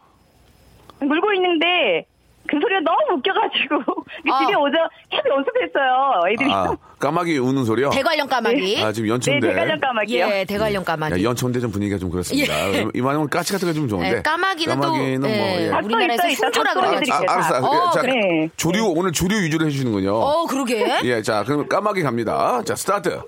[1.00, 2.06] 울고 있는데,
[2.46, 4.38] 그 소리가 너무 웃겨가지고, 아.
[4.40, 4.76] 집에 오자
[5.10, 6.52] 계속 연습했어요, 애들이.
[6.52, 7.88] 아, 까마귀 우는 소리요?
[7.90, 8.82] 대관령 까마귀.
[8.82, 9.48] 아, 지금 네, 연초인데.
[9.48, 10.26] 대관령 까마귀요.
[10.30, 11.20] 예, 대관령 까마귀.
[11.20, 12.72] 야, 연초인데 좀 분위기가 좀 그렇습니다.
[12.74, 12.86] 예.
[12.94, 14.18] 이만하면 까치 같은 게 좀 좋은데.
[14.18, 15.46] 예, 까마귀는, 또 까마귀는 예, 뭐,
[15.78, 15.84] 예.
[15.84, 16.52] 우리나라에서 있어, 있어.
[16.52, 17.16] 순조라 닭도 아.
[17.16, 17.54] 아, 알았어.
[17.54, 17.66] 알았어.
[17.66, 18.48] 어, 자, 그래.
[18.56, 20.14] 조류, 오늘 조류 위주로 해주시는군요.
[20.14, 20.98] 어, 그러게.
[21.04, 22.62] 예, 자, 그럼 까마귀 갑니다.
[22.66, 23.20] 자, 스타트.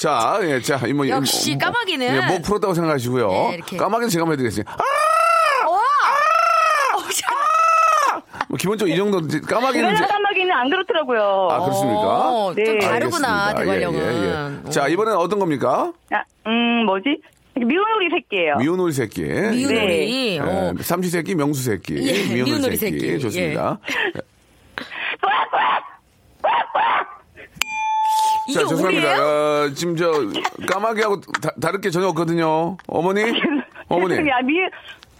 [0.00, 1.08] 자, 예, 자, 이모.
[1.08, 3.28] 역시 이모, 까마귀는- 예, 목 풀었다고 생각하시고요.
[3.30, 3.76] 네.
[3.76, 4.72] 까마귀는 제가 한번 해드리겠습니다.
[4.72, 5.66] 아!
[5.66, 9.94] 어, 자, 뭐 기본적으로 이 정도, 까마귀는.
[9.94, 11.48] 이제- 까마귀는 안 그렇더라고요.
[11.50, 12.00] 아, 그렇습니까?
[12.30, 12.78] 어, 좀 네.
[12.80, 13.54] 다르구나, 알겠습니다.
[13.54, 14.00] 대관령은.
[14.00, 14.70] 예, 예, 예.
[14.70, 15.92] 자, 이번엔 어떤 겁니까?
[16.12, 17.20] 아, 음, 뭐지?
[17.56, 18.56] 미운오리 새끼예요.
[18.56, 19.22] 미운오리 새끼.
[19.22, 20.34] 미운오리.
[20.34, 20.74] 예, 어.
[20.80, 21.94] 삼시 새끼, 명수 새끼.
[21.96, 22.98] 예, 미운오리 새끼.
[22.98, 23.12] 새끼.
[23.14, 23.18] 예.
[23.18, 23.78] 좋습니다.
[28.52, 29.16] 자, 죄송합니다.
[29.18, 30.12] 어, 지금 저
[30.70, 32.76] 까마귀하고 다, 다를 게 전혀 없거든요.
[32.86, 33.22] 어머니?
[33.88, 34.16] 어머니.
[34.28, 34.56] 야, 미,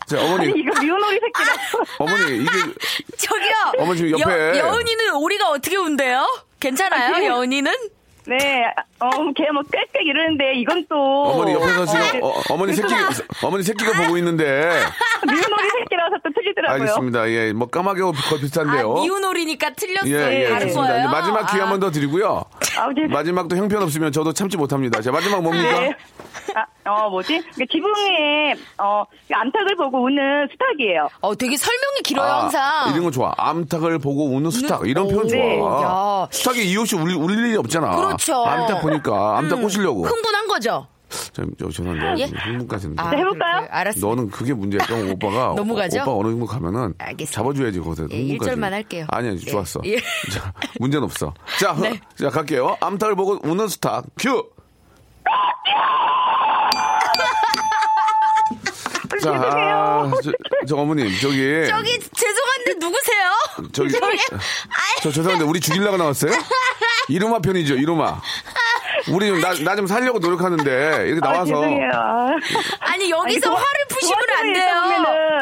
[0.07, 0.51] 자, 어머니.
[0.51, 1.85] 아니, 이거 미운 오리 새끼라고.
[2.05, 2.51] 어머니, 이게
[3.17, 3.53] 저기요.
[3.79, 6.27] 어머, 지금 옆에- 여, 여은이는 오리가 어떻게 운대요?
[6.61, 7.73] 괜찮아요, 아니, 여은이는?
[8.27, 8.65] 네,
[9.01, 10.97] 어, 걔뭐 꽥꽥 이러는데, 이건 또.
[11.25, 12.95] 어머니 옆에서 지금 어, 어, 머니 새끼
[13.43, 14.71] 어머니 새끼가 보고 있는데
[15.33, 16.81] 미운 오리 새끼라서 또 틀리더라고요.
[16.83, 17.31] 알겠습니다.
[17.31, 18.97] 예, 뭐 까마귀하고 거의 비슷한데요.
[18.97, 20.15] 아, 미운 오리니까 틀렸어요.
[20.15, 20.57] 예, 예?
[20.67, 20.75] 이제
[21.11, 21.65] 마지막 기회 아.
[21.65, 22.45] 한번 더 드리고요.
[22.79, 25.01] 아, 죄송- 마지막도 형편 없으면 저도 참지 못합니다.
[25.01, 25.81] 자, 마지막 뭡니까?
[25.81, 25.95] 네.
[26.85, 27.43] 아, 어, 뭐지?
[27.57, 31.09] 그 지붕에, 어, 그 암탉을 보고 우는 수탉이에요.
[31.21, 32.91] 어, 되게 설명이 길어요, 아, 항상.
[32.93, 33.33] 이런 거 좋아.
[33.37, 34.87] 암탉을 보고 우는 수탉.
[34.87, 35.39] 이런 표현 좋아.
[35.39, 35.59] 네.
[35.61, 36.29] 야.
[36.31, 37.97] 수탉이 이웃이 울, 울 일이 없잖아.
[37.97, 38.45] 그렇죠.
[38.45, 40.05] 암탉 보니까 암탉 꼬시려고.
[40.05, 40.87] 흥분한 거죠?
[41.33, 42.23] 저, 저, 죄송한데.
[42.23, 42.25] 예?
[42.27, 42.99] 흥분까지는.
[42.99, 43.61] 아, 네, 해볼까요?
[43.61, 44.07] 그래, 알았습니다.
[44.09, 44.85] 너는 그게 문제야.
[44.87, 45.55] 좀 오빠가.
[45.57, 46.03] 넘어가죠?
[46.03, 46.95] 오빠 어느 정도 가면은.
[46.99, 47.33] 알겠습니다.
[47.43, 48.03] 잡아줘야지, 거기서.
[48.11, 48.27] 예, 흥분까지.
[48.33, 49.07] 일절만 할게요.
[49.11, 49.81] 아니, 아니, 예, 좋았어.
[49.85, 49.97] 예.
[50.33, 51.35] 자, 문제는 없어.
[51.59, 52.01] 자, 허- 네.
[52.17, 52.77] 자, 갈게요.
[52.81, 54.05] 암탉을 보고 우는 수탉.
[54.19, 54.51] 큐!
[59.23, 60.33] 자, 아, 저,
[60.67, 61.67] 저 어머님, 저기.
[61.69, 63.31] 저기, 죄송한데, 누구세요?
[63.73, 63.93] 저기.
[63.93, 64.19] 저기,
[65.03, 66.33] 저 죄송한데 우리 죽이려고 나왔어요?
[67.09, 68.21] 이루마 편이죠, 이루마.
[69.11, 71.47] 우리 좀, 나, 나 좀 살려고 노력하는데, 이렇게 아, 나와서.
[71.47, 71.91] 죄송해요.
[71.95, 72.29] 아.
[72.81, 74.75] 아니, 여기서 아니, 화를 푸시면 안 돼요.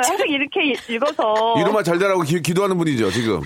[0.05, 1.55] 항상 이렇게 읽어서.
[1.59, 3.41] 이루마 잘 되라고 기, 기도하는 분이죠, 지금.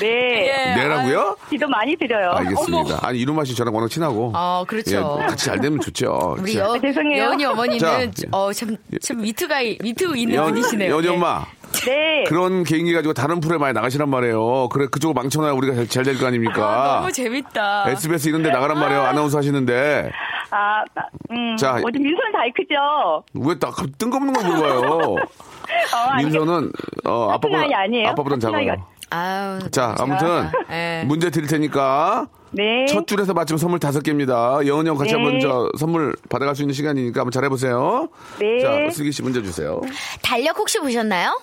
[0.00, 0.48] 네.
[0.48, 0.74] 예.
[0.76, 1.36] 내라고요?
[1.50, 2.32] 기도 많이 드려요.
[2.32, 2.98] 알겠습니다.
[3.02, 4.32] 아니, 이루마 씨 저랑 워낙 친하고.
[4.34, 5.18] 어, 그렇죠.
[5.22, 6.36] 예, 같이 잘 되면 좋죠.
[6.38, 7.24] 우리 자, 여, 죄송해요.
[7.24, 7.78] 여은이 어머니는,
[8.12, 8.26] 자.
[8.32, 10.94] 어, 참, 참, 위트가, 위트 있는 연- 분이시네요.
[10.96, 11.10] 연희 예.
[11.12, 11.44] 엄마.
[11.86, 12.24] 네.
[12.28, 14.68] 그런 개인기 가지고 다른 프로에 많이 나가시란 말이에요.
[14.70, 16.94] 그래, 그쪽을 망쳐놔야 우리가 잘 될 거 아닙니까?
[16.94, 17.84] 아, 너무 재밌다.
[17.90, 19.02] SBS 이런 데 나가란 말이에요.
[19.02, 20.10] 아나운서 하시는데.
[20.50, 21.56] 아, 나- 음.
[21.56, 21.72] 자.
[21.84, 23.24] 어디 민소는 다 크죠?
[23.34, 25.16] 왜딱 뜬금없는 걸 물어봐요?
[25.94, 26.70] 어, 민서는,
[27.04, 28.74] 어, 아빠보다, 나이가- 작아요.
[29.10, 29.58] 아유.
[29.70, 31.04] 자, 아무튼 예.
[31.06, 32.86] 문제 드릴 테니까 네.
[32.86, 34.58] 첫 줄에서 맞추면 선물 다섯 개입니다.
[34.66, 35.16] 여은이 형 같이 네.
[35.22, 38.08] 한번 저 선물 받아갈 수 있는 시간이니까 한번 잘해보세요.
[38.40, 38.60] 네.
[38.60, 39.80] 자, 슬기 씨 문제 주세요.
[40.22, 41.38] 달력 혹시 보셨나요?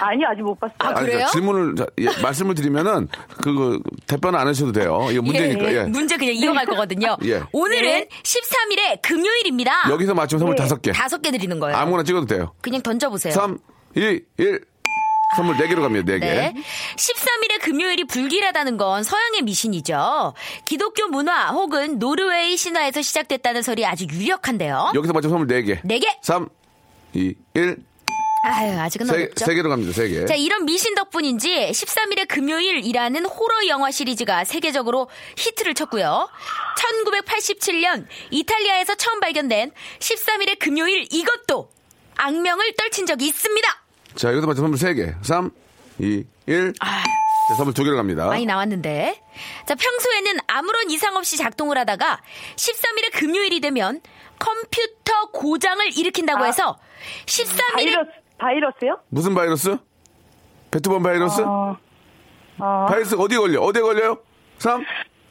[0.00, 0.76] 아니, 아직 못 봤어요.
[0.78, 1.20] 아, 아니, 그래요?
[1.26, 3.08] 자, 질문을 자, 예, 말씀을 드리면은
[3.42, 5.08] 그 대변 안 하셔도 돼요.
[5.10, 5.72] 이거 문제니까.
[5.72, 5.82] 예.
[5.84, 7.16] 문제 그냥 이어갈 거거든요.
[7.24, 7.42] 예.
[7.52, 8.08] 오늘은 네.
[8.22, 9.90] 13일에 금요일입니다.
[9.90, 10.92] 여기서 맞추면 선물 다섯 개.
[10.92, 11.76] 다섯 개 드리는 거예요.
[11.76, 12.52] 아무거나 찍어도 돼요.
[12.60, 13.32] 그냥 던져 보세요.
[13.32, 13.58] 3,
[13.96, 14.60] 2, 1.
[15.36, 16.04] 선물 네 개로 갑니다.
[16.06, 16.26] 네 개.
[16.26, 16.54] 네.
[16.96, 20.34] 13일에 금요일이 불길하다는 건 서양의 미신이죠.
[20.64, 24.92] 기독교 문화 혹은 노르웨이 신화에서 시작됐다는 설이 아주 유력한데요.
[24.94, 25.80] 여기서 맞추면 선물 네 개.
[25.82, 26.06] 네 개?
[26.22, 26.48] 3,
[27.14, 27.76] 2, 1.
[28.48, 29.44] 아유, 아직은 세, 어렵죠.
[29.44, 29.92] 세 개로 갑니다.
[29.92, 30.24] 세 개.
[30.24, 36.28] 자, 이런 미신 덕분인지 13일의 금요일이라는 호러 영화 시리즈가 세계적으로 히트를 쳤고요.
[36.76, 41.70] 1987년 이탈리아에서 처음 발견된 13일의 금요일 이것도
[42.16, 43.68] 악명을 떨친 적이 있습니다.
[44.14, 45.14] 자, 여기서 맞추면 선물 세 개.
[45.22, 45.50] 3,
[45.98, 46.72] 2, 1.
[46.78, 48.24] 자, 선물 두 개로 갑니다.
[48.24, 48.28] 아.
[48.28, 49.20] 많이 나왔는데.
[49.66, 52.22] 자, 평소에는 아무런 이상 없이 작동을 하다가
[52.56, 54.00] 13일의 금요일이 되면
[54.38, 56.46] 컴퓨터 고장을 일으킨다고 아.
[56.46, 56.78] 해서
[57.26, 58.98] 13일에 바이러스, 바이러스요?
[59.08, 59.76] 무슨 바이러스?
[60.70, 61.40] 베트번 바이러스?
[61.42, 61.76] 어,
[62.58, 63.60] 어, 바이러스 어디 걸려?
[63.62, 64.18] 어디에 걸려요?
[64.58, 64.84] 3.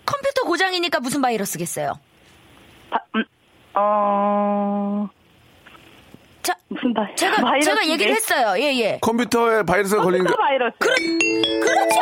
[0.06, 1.94] 컴퓨터 고장이니까 무슨 바이러스겠어요?
[2.90, 3.24] 바, 음,
[3.76, 5.10] 어,
[6.42, 7.70] 자, 무슨 바, 제가 바이러스?
[7.70, 8.56] 제가 얘기를 했어요.
[8.62, 9.00] 예, 예.
[9.02, 10.76] 컴퓨터에 바이러스가 걸리는 게 컴퓨터 바이러스.
[11.64, 12.00] 그렇죠.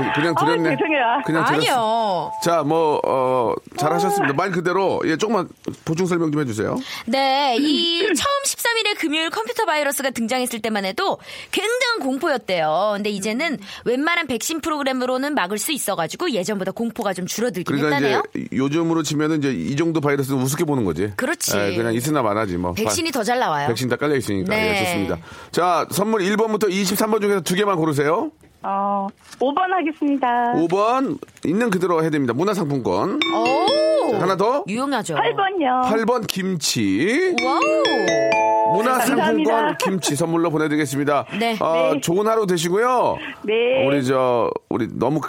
[0.00, 0.68] 예, 그, 그냥 드렸네.
[0.68, 1.22] 아, 죄송해요.
[1.26, 1.54] 그냥 드렸어.
[1.54, 2.30] 아니요.
[2.44, 4.34] 자, 뭐, 어, 잘하셨습니다.
[4.34, 5.48] 말 그대로, 예, 조금만
[5.84, 6.76] 보충 설명 좀 해주세요.
[7.06, 11.18] 네, 이 처음 13일에 금요일 컴퓨터 바이러스가 등장했을 때만 해도
[11.50, 12.92] 굉장한 공포였대요.
[12.96, 18.22] 근데 이제는 웬만한 백신 프로그램으로는 막을 수 있어가지고 예전보다 공포가 좀 줄어들긴 그러니까 했다네요.
[18.34, 21.12] 이제 요즘으로 치면은 이제 이 정도 바이러스는 우습게 보는 거지.
[21.16, 21.56] 그렇지.
[21.58, 22.72] 예, 그냥 있으나 마나지 뭐.
[22.74, 23.68] 백신이 더 잘 나와요.
[23.68, 24.54] 백신 다 깔려 있으니까.
[24.54, 24.70] 네.
[24.80, 25.18] 예, 좋습니다.
[25.50, 28.30] 자, 선물 1번부터 23번 중에서 두 개만 고르세요.
[28.64, 29.08] 어,
[29.40, 30.52] 5번 하겠습니다.
[30.54, 32.32] 5번 있는 그대로 해야 됩니다.
[32.32, 33.18] 문화상품권.
[33.34, 34.64] 오, 하나 더.
[34.68, 35.16] 유용하죠.
[35.16, 35.90] 8번요.
[35.90, 37.34] 8번 김치.
[37.44, 38.76] wow.
[38.76, 39.76] 문화상품권 감사합니다.
[39.78, 41.26] 김치 선물로 보내드리겠습니다.
[41.38, 41.56] 네.
[41.60, 42.00] 어, 네.
[42.00, 43.18] 좋은 하루 되시고요.
[43.42, 43.86] 네.
[43.86, 45.20] 우리 저 우리 너무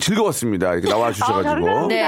[0.00, 0.72] 즐거웠습니다.
[0.74, 1.86] 이렇게 나와 아, 주셔가지고.
[1.88, 2.02] 네.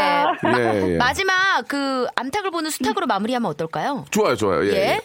[0.45, 0.97] 예, 예.
[0.97, 1.35] 마지막
[1.69, 4.05] 그 암탉을 보는 수탉으로 마무리하면 어떨까요?
[4.11, 4.65] 좋아요, 좋아요.
[4.67, 4.71] 예.
[4.71, 4.75] 예.
[4.77, 5.01] 예.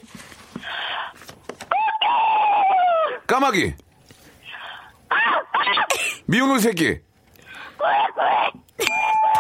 [3.27, 3.75] 까마귀.
[6.25, 6.99] 미운 우리 새끼.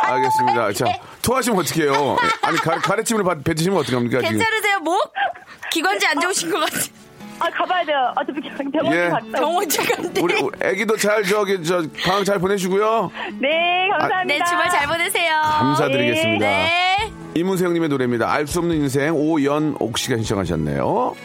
[0.03, 0.73] 알겠습니다.
[0.73, 0.85] 자,
[1.21, 2.17] 토하시면 어떡해요?
[2.41, 4.19] 아니, 가, 가래침을 받- 뱉으시면 어떡합니까?
[4.19, 5.13] 괜찮으세요, 목?
[5.71, 6.77] 기관지 안 좋으신 것 같아.
[7.41, 8.13] 아, 가봐야 돼요.
[8.15, 9.09] 어차피 병원 예.
[9.09, 9.25] 갔다.
[9.39, 10.21] 병원 지간데.
[10.21, 13.11] 우리, 우리 애기도 잘, 저기, 저, 방학 잘 보내시고요.
[13.39, 14.43] 네, 감사합니다.
[14.43, 15.33] 네, 주말 잘 보내세요.
[15.41, 16.45] 감사드리겠습니다.
[16.45, 17.11] 네.
[17.35, 18.31] 이문세 형님의 노래입니다.
[18.31, 21.15] 알 수 없는 인생 오연옥 씨가 신청하셨네요.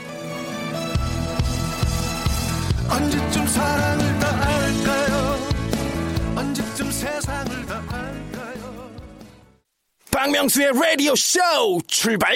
[2.89, 5.37] 언제쯤 사랑을 다 알까요?
[6.37, 8.91] 언제쯤 세상을 다 알까요?
[10.13, 11.41] 박명수의 라디오 쇼
[11.89, 12.35] 출발!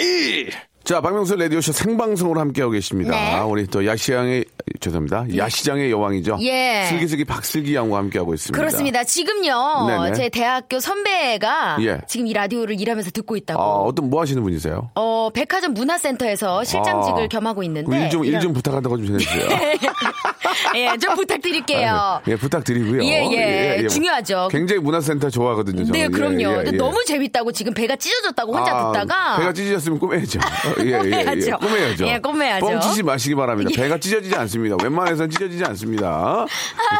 [0.90, 3.12] 자, 박명수 라디오쇼 생방송으로 함께하고 계십니다.
[3.12, 3.40] 네.
[3.48, 4.44] 우리 또 야시장의,
[4.78, 5.26] 죄송합니다.
[5.36, 6.38] 야시장의 여왕이죠.
[6.42, 6.86] 예.
[6.88, 8.56] 슬기슬기 박슬기 양과 함께하고 있습니다.
[8.56, 9.02] 그렇습니다.
[9.04, 10.12] 지금요, 네네.
[10.14, 11.98] 제 대학교 선배가 예.
[12.06, 13.60] 지금 이 라디오를 일하면서 듣고 있다고.
[13.60, 14.90] 아, 어떤 뭐 하시는 분이세요?
[14.94, 17.28] 어, 백화점 문화센터에서 실장직을 아.
[17.28, 18.04] 겸하고 있는데.
[18.04, 19.48] 일 좀, 일 좀 부탁한다고 좀 전해주세요.
[20.76, 21.90] 예, 좀 부탁드릴게요.
[21.90, 23.02] 아, 예, 부탁드리고요.
[23.04, 23.88] 예, 예.
[23.88, 24.48] 중요하죠.
[24.50, 25.84] 굉장히 문화센터 좋아하거든요.
[25.84, 25.92] 저는.
[25.92, 26.40] 네, 그럼요.
[26.40, 26.76] 예, 예, 근데 예.
[26.76, 29.36] 너무 재밌다고 지금 배가 찢어졌다고 혼자 아, 듣다가.
[29.38, 30.38] 배가 찢어졌으면 꼬매야죠.
[30.38, 31.00] 어, 예, 예, 예.
[31.00, 31.58] 꼬매야죠.
[31.58, 32.06] 꼬매야죠.
[32.08, 32.66] 예, 꼬매야죠.
[32.66, 33.70] 뻥치지 마시기 바랍니다.
[33.76, 33.76] 예.
[33.76, 34.59] 배가 찢어지지 않습니다.
[34.82, 36.44] 웬만해서는 찢어지지 않습니다.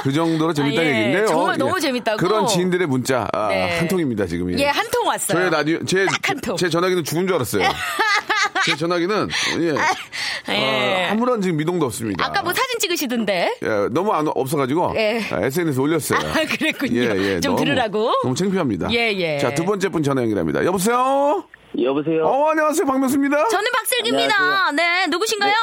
[0.03, 0.99] 그 정도로 재밌다는 아, 예.
[0.99, 1.27] 얘기인데요.
[1.27, 2.17] 정말 너무 재밌다고.
[2.19, 3.79] 그런 지인들의 문자 아, 네.
[3.79, 4.59] 한 통입니다 지금.
[4.59, 5.39] 예, 한 통 왔어요.
[5.39, 6.57] 저의 라디오 제, 딱한 통.
[6.57, 7.63] 제 전화기는 죽은 줄 알았어요.
[8.67, 9.29] 제 전화기는
[9.61, 9.75] 예,
[10.49, 11.07] 예.
[11.07, 12.25] 어, 아무런 지금 미동도 없습니다.
[12.25, 13.59] 아까 뭐 사진 찍으시던데.
[13.63, 15.23] 예, 너무 안, 없어가지고 예.
[15.33, 16.19] SNS 에 올렸어요.
[16.19, 17.41] 아, 그랬군요.
[17.41, 18.13] 좀 너무, 들으라고.
[18.23, 18.89] 너무 창피합니다.
[18.93, 19.39] 예, 예.
[19.39, 20.65] 자, 두 번째 분 전화 연결합니다.
[20.65, 21.45] 여보세요?
[21.81, 22.25] 여보세요.
[22.27, 22.85] 어, 안녕하세요.
[22.85, 23.49] 박명수입니다.
[23.49, 24.35] 저는 박슬기입니다.
[24.37, 24.73] 안녕하세요.
[24.77, 25.55] 네, 누구신가요?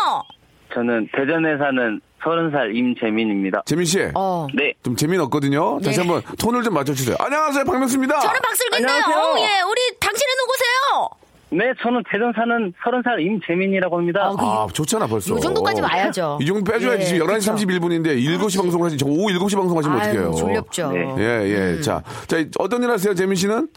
[0.74, 3.64] 저는 대전에 사는 서른 살 임재민입니다.
[3.66, 4.00] 재민 씨.
[4.16, 4.48] 어.
[4.54, 4.74] 네.
[4.84, 5.80] 좀 재미없거든요.
[5.80, 6.04] 다시 예.
[6.04, 7.16] 한번 톤을 좀 맞춰주세요.
[7.20, 7.64] 안녕하세요.
[7.66, 8.20] 박명수입니다.
[8.20, 9.16] 저는 박슬기인데요.
[9.16, 11.10] 어, 예, 우리 당신은 누구세요?
[11.50, 14.26] 네, 저는 대전 사는 서른 살 임재민이라고 합니다.
[14.26, 15.34] 아, 그 아, 좋잖아, 벌써.
[15.34, 16.40] 요 정도까지 와야죠.
[16.42, 17.02] 이 정도 빼줘야지.
[17.04, 17.56] 예, 지금 11시 그쵸.
[17.56, 20.32] 31분인데 7시 방송을 하시, 저 오후 7시 방송 하시면 아유, 어떡해요.
[20.34, 20.92] 졸렵죠.
[20.92, 21.16] 네.
[21.20, 21.82] 예, 예.
[21.82, 23.70] 자, 자, 어떤 일 하세요, 재민 씨는?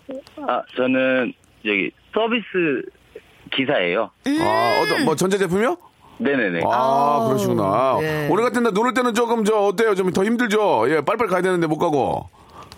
[0.48, 1.32] 아, 저는
[1.64, 2.82] 여기 서비스
[3.52, 4.10] 기사예요.
[4.40, 5.76] 아, 어떤, 뭐, 전자제품이요?
[6.20, 6.60] 네네네.
[6.66, 7.98] 아, 아우, 그러시구나.
[8.02, 8.28] 예.
[8.30, 9.94] 오늘 같은 날 눈 올 때는 조금 저 어때요?
[9.94, 10.84] 좀 더 힘들죠?
[10.90, 12.28] 예, 빨리빨리 가야 되는데 못 가고.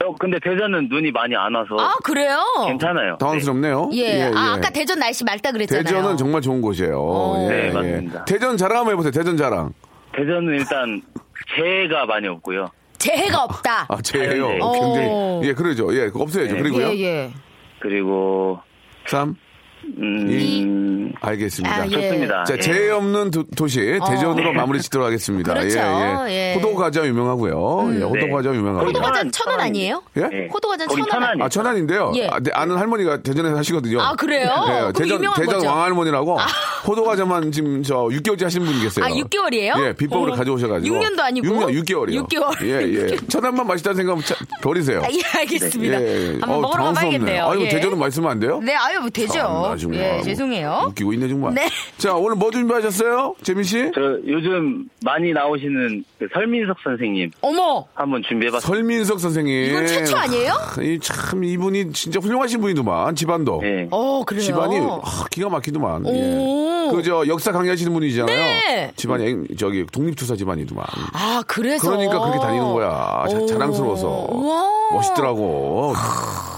[0.05, 2.38] 어, 근데 대전은 눈이 많이 안 와서 아, 그래요?
[2.66, 3.16] 괜찮아요.
[3.18, 3.90] 당황스럽네요.
[3.94, 4.24] 예.
[4.35, 5.85] 아, 아까 대전 날씨 맑다 그랬잖아요.
[5.85, 6.98] 대전은 정말 좋은 곳이에요.
[7.00, 7.37] 어.
[7.44, 7.70] 예, 네, 예.
[7.72, 8.24] 맞습니다.
[8.24, 9.12] 대전 자랑 한번 해보세요.
[9.12, 9.72] 대전 자랑.
[10.12, 10.18] 네.
[10.18, 11.02] 대전은 일단
[11.57, 12.68] 재해가 많이 없고요.
[12.98, 13.87] 재해가 없다.
[13.88, 14.48] 아, 제예요.
[14.48, 14.59] 네.
[14.59, 15.09] 굉장히.
[15.11, 15.40] 어.
[15.44, 15.94] 예, 그러죠.
[15.96, 16.55] 예, 그거 없어야죠.
[16.55, 16.62] 네.
[16.62, 16.88] 그리고요.
[16.88, 17.31] 예, 예.
[17.81, 18.59] 그리고
[19.07, 19.35] 3.
[19.85, 21.75] 음, 알겠습니다.
[21.77, 21.90] 아, 예.
[21.90, 22.45] 좋습니다.
[22.45, 22.61] 자, 예.
[22.61, 25.55] 재해 없는 도, 시 대전으로 마무리 짓도록 하겠습니다.
[25.55, 25.79] 그렇죠.
[25.79, 26.33] 예, 예.
[26.33, 26.55] 예.
[26.55, 27.53] 호도 과자 유명하고요.
[27.99, 28.29] 예, 호도 네.
[28.31, 28.88] 과자 유명하고요.
[28.88, 29.61] 호도과자 천안, 천원 천안.
[29.66, 30.03] 아니에요?
[30.16, 30.21] 예?
[30.23, 30.49] 네.
[30.53, 32.12] 호도과자는 거기 천원 천안이- 아, 천안인데요.
[32.16, 32.29] 예.
[32.29, 34.01] 아, 네, 아는 할머니가 대전에 사시거든요.
[34.01, 34.51] 아, 그래요?
[34.64, 35.68] 그럼 대전, 유명한 대전 거죠.
[35.71, 35.73] 아.
[35.75, 36.38] 왕할머니라고
[36.87, 39.05] 호도과자만 지금 저 6개월째 하시는 분이 계세요.
[39.05, 39.87] 아, 6개월이에요?
[39.87, 40.37] 예, 비법으로 어.
[40.37, 40.97] 가져오셔 가지고.
[40.97, 41.47] 6년도 아니고?
[41.47, 42.29] 6년, 6개월이요.
[42.29, 42.62] 6개월.
[42.64, 43.16] 예, 예.
[43.29, 45.01] 천안만 맛있다는 생각하면 차- 버리세요.
[45.05, 46.01] 아, 예, 알겠습니다.
[46.03, 46.29] 예, 예.
[46.40, 46.85] 한번 어, 먹으러.
[46.85, 47.45] 가봐야겠네요.
[47.47, 47.68] 아유, 예.
[47.68, 48.61] 대전은 말씀하면 안 돼요?
[48.62, 49.71] 네, 아유, 뭐 되죠.
[49.76, 50.18] 참나, 정말.
[50.18, 50.85] 예, 죄송해요.
[50.88, 51.54] 웃기고 있네, 정말.
[51.54, 51.68] 네.
[51.98, 53.35] 자, 오늘 뭐 준비하셨어요?
[53.42, 53.90] 재민 씨?
[53.94, 57.85] 저 요즘 많이 나오시는 그 설민석 선생님 어머!
[57.94, 58.66] 한번 준비해봤습니다.
[58.66, 59.70] 설민석 선생님.
[59.70, 60.52] 이건 최초 아니에요?
[60.52, 63.61] 하, 이 참, 이분이 진짜 훌륭하신 분이더만, 집안도.
[63.62, 63.88] 네.
[63.90, 64.42] 어, 그래요?
[64.42, 66.06] 집안이 아, 기가 막히더만.
[66.06, 66.12] 오.
[66.14, 66.96] 예.
[66.96, 68.37] 그저 역사 강의하시는 분이잖아요.
[68.37, 68.92] 네.
[68.96, 70.85] 집안이 앵- 저기 독립투사 집안이더만.
[71.14, 71.88] 아, 그래서.
[71.90, 73.24] 그러니까 그렇게 다니는 거야.
[73.30, 73.46] 자, 오.
[73.46, 74.26] 자랑스러워서.
[74.30, 74.68] 우와.
[74.92, 75.94] 멋있더라고.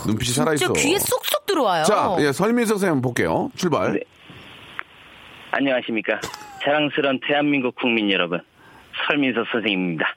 [0.07, 0.73] 눈빛이 살아있어.
[0.73, 1.85] 진짜 귀에 쏙쏙 들어와요.
[1.85, 3.51] 자, 예, 설민석 선생님 볼게요.
[3.57, 3.93] 출발.
[3.95, 4.01] 네.
[5.53, 6.21] 안녕하십니까.
[6.63, 8.41] 자랑스러운 대한민국 국민 여러분.
[9.07, 10.15] 설민석 선생님입니다.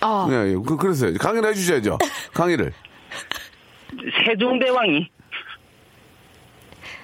[0.00, 0.54] 아, 예, 예.
[0.54, 1.14] 그, 그랬어요.
[1.18, 1.98] 강의를 해주셔야죠.
[2.34, 2.72] 강의를.
[4.26, 5.08] 세종대왕이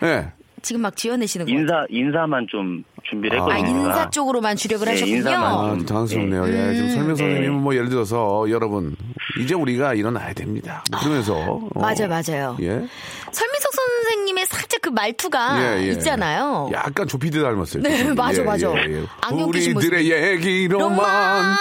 [0.02, 0.32] 예.
[0.64, 1.60] 지금 막 지어내시는 거예요.
[1.60, 3.86] 인사, 인사만 좀 준비를 아, 아, 했거든요.
[3.86, 5.16] 인사 쪽으로만 주력을 네, 하셨군요.
[5.16, 5.42] 인사만.
[5.54, 6.48] 아, 좀 당황스럽네요.
[6.48, 8.96] 예, 지금 설명 선생님은 뭐 예를 들어서 여러분
[9.38, 10.82] 이제 우리가 일어나야 됩니다.
[10.90, 12.56] 뭐 그러면서 어, 맞아요, 맞아요.
[12.62, 12.68] 예,
[13.30, 15.92] 설미석 선생님의 살짝 그 말투가 예, 예.
[15.92, 16.70] 있잖아요.
[16.72, 17.82] 약간 조피디 닮았어요.
[17.82, 18.14] 네, 조피디.
[18.14, 18.68] 맞아, 예, 맞아.
[18.74, 19.02] 예, 예.
[19.20, 21.56] 안경 끼신 우리들의 얘기로만 로만,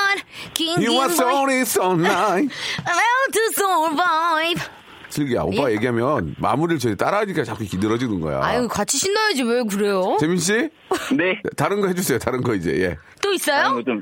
[0.53, 2.47] 긴, You are 긴 머리, sorry so nice.
[2.87, 4.82] How to survive.
[5.13, 5.75] 슬기야, 오빠 예?
[5.75, 8.39] 얘기하면 마무리를 저희 따라하니까 자꾸 이렇게 늘어지는 거야.
[8.43, 10.17] 아유, 같이 신나야지, 왜 그래요?
[10.19, 10.53] 재민 씨,
[11.15, 11.39] 네.
[11.55, 12.17] 다른 거 해주세요.
[12.17, 13.79] 다른 거 이제 예, 또 있어요?
[13.85, 14.01] 좀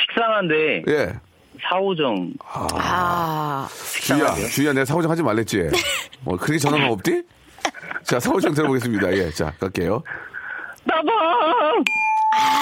[0.00, 1.12] 식상한데 예.
[1.68, 3.68] 사오정 아,
[4.02, 5.68] 주희야, 주희야, 내가 사고정 하지 말랬지.
[6.24, 7.22] 어, 그렇게 전화가 없디?
[8.04, 9.12] 자, 사고정 들어보겠습니다.
[9.14, 10.02] 예, 자, 갈게요.
[10.84, 11.84] 나방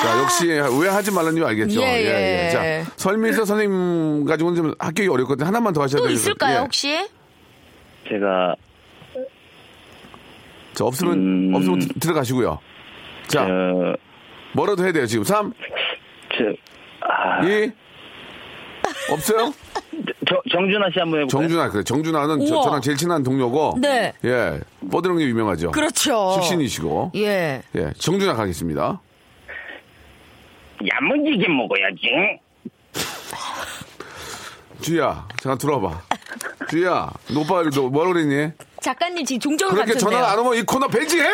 [0.02, 1.80] 자, 역시 왜 하지 말라는 이유 알겠죠?
[1.80, 2.50] 예, 예.
[2.84, 5.46] 자, 설민서 선생님 가지고는 좀 합격이 어렵거든요.
[5.46, 6.14] 하나만 더 하셔야 또 돼요.
[6.14, 6.60] 있을까요, 예.
[6.60, 7.08] 혹시?
[8.08, 8.54] 제가
[10.74, 11.12] 자, 없으면,
[11.50, 11.54] 음.
[11.54, 12.58] 없으면 드- 들어가시고요.
[13.28, 13.96] 자, 저,
[14.54, 15.24] 뭐라도 해야 돼요, 지금.
[15.24, 15.52] 3,
[16.36, 16.44] 저,
[17.08, 17.70] 아, 2,
[19.12, 19.52] 없어요?
[20.28, 21.28] 저, 정준하 씨 한번 해볼까요?
[21.28, 21.84] 정준하, 그래.
[21.84, 22.60] 정준하는 저.
[22.62, 23.78] 저랑 제일 친한 동료고.
[23.80, 24.12] 네.
[24.24, 24.60] 예.
[25.18, 25.70] 게 유명하죠.
[25.70, 26.32] 그렇죠.
[26.40, 27.12] 식신이시고.
[27.16, 27.62] 예.
[27.76, 27.92] 예.
[27.98, 29.00] 정준하 가겠습니다.
[30.86, 32.40] 야무지게 먹어야지.
[34.80, 36.02] 주희야, 잠깐 들어와봐.
[36.70, 38.52] 주희야, 너 오빠 너 뭐라 그랬니?
[38.80, 39.94] 작가님 지금 종종 그렇게.
[39.96, 41.26] 전화 안 오면 이 코너 벤지해!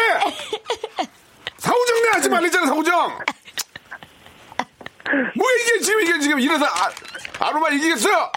[1.59, 3.18] 사우정 내 하지 말랬잖아, 사우정!
[5.37, 6.90] 뭐 이게 지금 이게 지금 이래서 아,
[7.40, 8.31] 아로마 이기겠어요?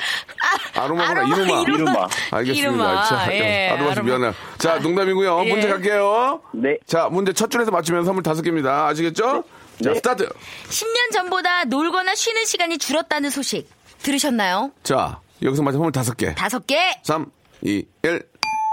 [0.76, 1.62] 아 로마구나, 아로마, 이로마.
[1.62, 2.08] 이로마.
[2.32, 2.70] 알겠습니다.
[2.74, 4.02] 이로마, 자, 예, 아로마 씨.
[4.02, 4.34] 미안해.
[4.58, 5.44] 자, 농담이고요.
[5.46, 5.50] 예.
[5.54, 6.42] 문제 갈게요.
[6.54, 6.78] 네.
[6.88, 8.88] 자, 문제 첫 줄에서 맞추면 선물 다섯 개입니다.
[8.88, 9.44] 아시겠죠?
[9.84, 10.28] 자, 스타트.
[10.70, 13.70] 10년 전보다 놀거나 쉬는 시간이 줄었다는 소식
[14.04, 14.72] 들으셨나요?
[14.84, 16.36] 자, 여기서 맞으면 선물 다섯 개.
[16.36, 16.78] 다섯 개.
[17.04, 17.32] 3,
[17.64, 18.22] 2, 1.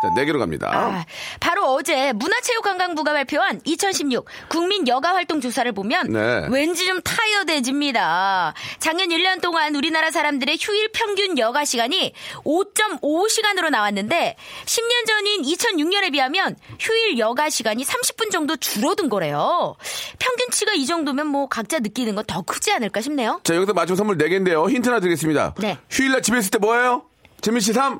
[0.02, 0.70] 자, 네 개로 갑니다.
[0.72, 1.04] 아,
[1.40, 6.46] 바로 어제 문화체육관광부가 발표한 2016 국민 여가 활동 조사를 보면 네.
[6.50, 8.54] 왠지 좀 타이어대집니다.
[8.78, 16.56] 작년 1년 동안 우리나라 사람들의 휴일 평균 여가 시간이 5.5시간으로 나왔는데 10년 전인 2006년에 비하면
[16.78, 19.76] 휴일 여가 시간이 30분 정도 줄어든 거래요.
[20.18, 23.40] 평균치가 이 정도면 뭐 각자 느끼는 건 더 크지 않을까 싶네요.
[23.42, 24.70] 자, 여기서 맞춘 선물 4개인데요.
[24.70, 25.54] 힌트 하나 드리겠습니다.
[25.58, 25.78] 네.
[25.90, 27.02] 휴일날 집에 있을 때 뭐예요?
[27.40, 27.98] 재민 씨 3.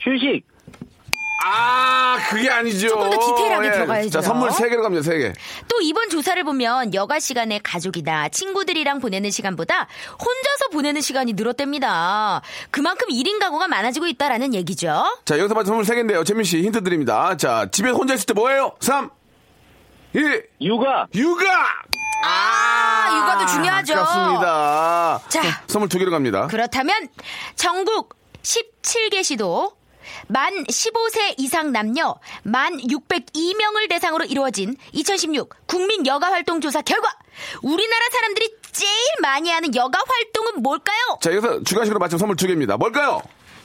[0.00, 0.44] 휴식.
[1.42, 2.88] 아, 그게 아니죠.
[2.88, 3.72] 조금 더 디테일하게 예.
[3.72, 4.10] 들어가야죠.
[4.10, 5.34] 자, 선물 3개로 갑니다, 3개.
[5.68, 12.42] 또 이번 조사를 보면 여가 시간에 가족이나 친구들이랑 보내는 시간보다 혼자서 보내는 시간이 늘었답니다.
[12.70, 15.04] 그만큼 1인 가구가 많아지고 있다라는 얘기죠.
[15.24, 16.26] 자, 여기서 맞춘 선물 3개인데요.
[16.26, 17.36] 재민 씨 힌트 드립니다.
[17.36, 18.74] 자, 집에 혼자 있을 때 뭐예요?
[18.80, 19.10] 3,
[20.14, 20.20] 2,
[20.60, 21.06] 육아.
[21.14, 21.44] 육아!
[22.22, 23.94] 아, 육아도 중요하죠.
[23.94, 25.20] 아깝습니다.
[25.28, 25.40] 자.
[25.68, 26.46] 선물 2개로 갑니다.
[26.48, 27.08] 그렇다면
[27.56, 29.72] 전국 17개 시도
[30.28, 37.10] 만 15세 이상 남녀 만 602명을 대상으로 이루어진 2016 국민 여가 활동 조사 결과
[37.62, 41.18] 우리나라 사람들이 제일 많이 하는 여가 활동은 뭘까요?
[41.20, 42.78] 자, 여기서 주간식으로 맞춘 선물 2개입니다.
[42.78, 43.20] 뭘까요?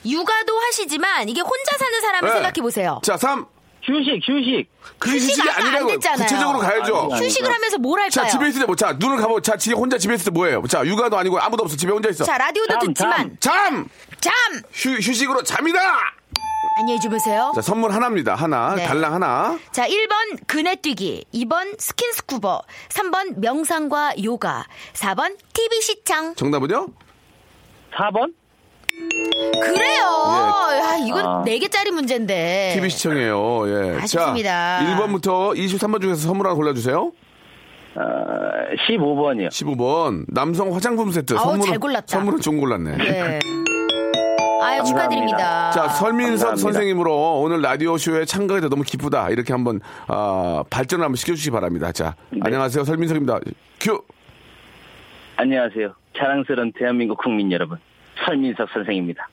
[0.05, 2.33] 육아도 하시지만 이게 혼자 사는 사람을 네.
[2.35, 3.01] 생각해 보세요.
[3.03, 3.45] 자, 3.
[3.83, 4.67] 휴식, 휴식.
[4.97, 6.25] 그 휴식 휴식이 아니라고 됐잖아요.
[6.25, 6.95] 구체적으로 가야죠.
[6.95, 7.25] 아니, 아니.
[7.25, 8.25] 휴식을 하면서 뭘 할까요?
[8.25, 10.63] 자, 집에 있을 때 뭐, 자, 눈을 감고, 자, 지 혼자 집에 있을 때 뭐예요?
[10.67, 11.75] 자, 육아도 아니고 아무도 없어.
[11.75, 12.23] 집에 혼자 있어.
[12.23, 13.89] 자, 라디오도 잠, 듣지만 잠!
[14.19, 14.33] 잠
[14.73, 15.79] 휴, 휴식으로 잠이다!
[16.77, 17.53] 안녕히 주무세요.
[17.55, 18.35] 자, 선물 하나입니다.
[18.35, 18.75] 하나.
[18.75, 18.83] 네.
[18.85, 19.57] 달랑 하나.
[19.71, 26.35] 자, 1번 그네뛰기, 2번 스킨스쿠버, 3번 명상과 요가, 4번 TV 시청.
[26.35, 26.87] 정답은요?
[27.95, 28.33] 4번?
[29.61, 30.03] 그래요.
[30.81, 31.43] 야, 이건 아.
[31.45, 32.71] 4개짜리 문제인데.
[32.75, 33.63] TV 시청이에요.
[33.69, 33.97] 예.
[34.01, 34.79] 아쉽습니다.
[34.79, 36.97] 자, 1번부터 23번 중에서 선물 하나 골라주세요.
[37.97, 38.01] 어,
[38.89, 39.47] 15번이요.
[39.47, 40.25] 15번.
[40.27, 41.35] 남성 화장품 세트.
[41.35, 42.07] 아우, 선물은, 잘 골랐다.
[42.07, 42.97] 선물은 좋은 골랐네.
[42.97, 43.39] 네.
[44.61, 44.83] 아유, 감사합니다.
[44.85, 45.71] 축하드립니다.
[45.71, 46.55] 자, 설민석 감사합니다.
[46.61, 49.29] 선생님으로 오늘 라디오쇼에 참가해 서 너무 기쁘다.
[49.29, 51.91] 이렇게 한번, 아, 발전을 한번 시켜주시기 바랍니다.
[51.91, 52.39] 자, 네.
[52.43, 52.83] 안녕하세요.
[52.83, 53.39] 설민석입니다.
[53.79, 54.01] 큐!
[55.37, 55.93] 안녕하세요.
[56.17, 57.77] 자랑스러운 대한민국 국민 여러분.
[58.25, 59.27] 설민석 선생입니다.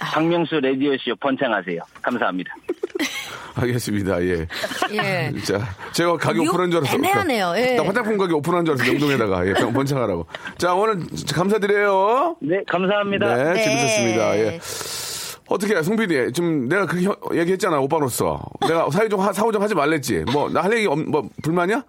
[0.00, 1.80] 박명수 라디오쇼 번창하세요.
[2.02, 2.54] 감사합니다.
[3.56, 4.22] 알겠습니다.
[4.22, 4.46] 예.
[4.92, 5.32] 예.
[5.44, 5.60] 자,
[5.92, 6.94] 제가 가게 묘- 오픈한 줄 알았어.
[6.96, 7.54] 애매하네요.
[7.56, 7.74] 예.
[7.76, 8.92] 나 화장품 가게 오픈한 줄 알았어.
[8.92, 9.46] 영동에다가.
[9.48, 10.26] 예, 병 번창하라고.
[10.58, 11.00] 자, 오늘
[11.34, 12.36] 감사드려요.
[12.42, 13.34] 네, 감사합니다.
[13.34, 13.64] 네, 네.
[13.64, 14.38] 재밌었습니다.
[14.38, 14.60] 예.
[15.48, 16.32] 어떻게, 송 PD.
[16.32, 18.42] 지금 내가 그렇게 혀- 얘기했잖아, 오빠로서.
[18.66, 20.24] 내가 사회적, 하- 사후정 하지 말랬지.
[20.32, 21.82] 뭐, 나 할 얘기, 없, 뭐, 불만이야?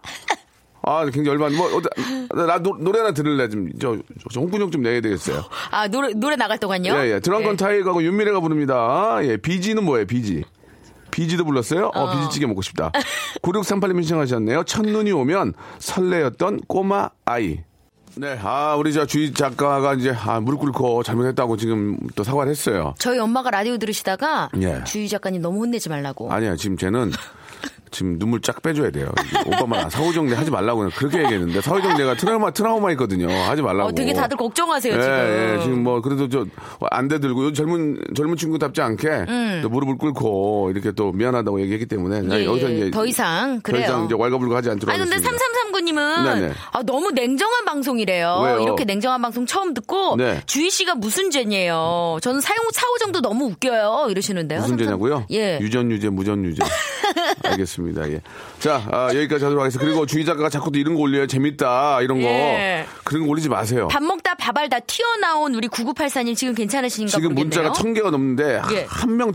[0.84, 1.89] 아, 굉장히 열받, 뭐, 어때,
[2.34, 3.49] 나 노, 노래 하나 들을래.
[3.49, 3.97] 좀, 저,
[4.32, 5.43] 저 홍군형 좀 내야 되겠어요.
[5.71, 6.93] 아, 노래, 노래 나갈 동안요?
[6.93, 7.19] 예, 예.
[7.20, 7.58] 드렁큰 예.
[7.58, 9.17] 타이거하고 윤미래가 부릅니다.
[9.23, 10.43] 예, 비지는 뭐예요, 비지?
[11.17, 11.89] 비지도 불렀어요?
[11.95, 12.91] 어, 비지찌개 먹고 싶다.
[13.41, 14.63] 9638님 신청하셨네요.
[14.65, 17.62] 첫눈이 오면 설레였던 꼬마 아이.
[18.13, 22.93] 네, 아, 우리 저 주희 작가가 이제, 아, 무릎 꿇고 잘못했다고 지금 또 사과를 했어요.
[22.99, 24.84] 저희 엄마가 라디오 들으시다가 예.
[24.84, 26.32] 주희 작가님 너무 혼내지 말라고.
[26.32, 27.12] 아니야, 지금 쟤는
[27.91, 29.12] 지금 눈물 쫙 빼줘야 돼요.
[29.45, 33.30] 오빠만 사후정리 하지 말라고 그렇게 얘기했는데 사후정리가 트라우마 트라우마 있거든요.
[33.32, 33.89] 하지 말라고.
[33.89, 35.58] 어, 되게 다들 걱정하세요, 예, 지금.
[35.60, 36.45] 예, 지금 뭐 그래도 저
[36.91, 39.60] 안 대 들고 요즘 젊은 젊은 친구답지 않게 음.
[39.63, 42.76] 또 무릎을 꿇고 이렇게 또 미안하다고 얘기했기 때문에 나 예, 여기서 예.
[42.76, 43.84] 이제 더 이상 더 그래요.
[43.86, 45.45] 이상 이제 왈가불가하지 않도록 아니 근데 하겠습니다.
[45.73, 46.54] 3339님은 네네.
[46.73, 48.41] 아, 너무 냉정한 방송이래요.
[48.43, 48.60] 왜요?
[48.62, 50.41] 이렇게 냉정한 방송 처음 듣고 네.
[50.45, 52.17] 주희 씨가 무슨 죄냐요.
[52.21, 54.08] 저는 사용 사후정도 너무 웃겨요.
[54.10, 54.60] 이러시는데요.
[54.60, 54.86] 무슨 3339.
[55.10, 55.26] 죄냐고요?
[55.32, 55.60] 예.
[55.62, 56.62] 유전 유죄, 무전 유죄.
[57.43, 57.87] 알겠습니다.
[57.95, 58.21] 예.
[58.60, 59.86] 자, 아, 여기까지 하도록 하겠습니다.
[59.86, 61.28] 그리고 주희 작가가 자꾸 또 이런 거 올려요.
[61.28, 62.02] 재밌다.
[62.02, 62.28] 이런 거.
[62.28, 62.86] 예.
[63.04, 63.88] 그런 거 올리지 마세요.
[63.89, 67.45] 밥 먹다 밥알 다 튀어나온 우리 9984님 지금 괜찮으신가 지금 모르겠네요.
[67.45, 68.86] 문자가 천 개가 넘는데 예.
[68.89, 69.34] 한명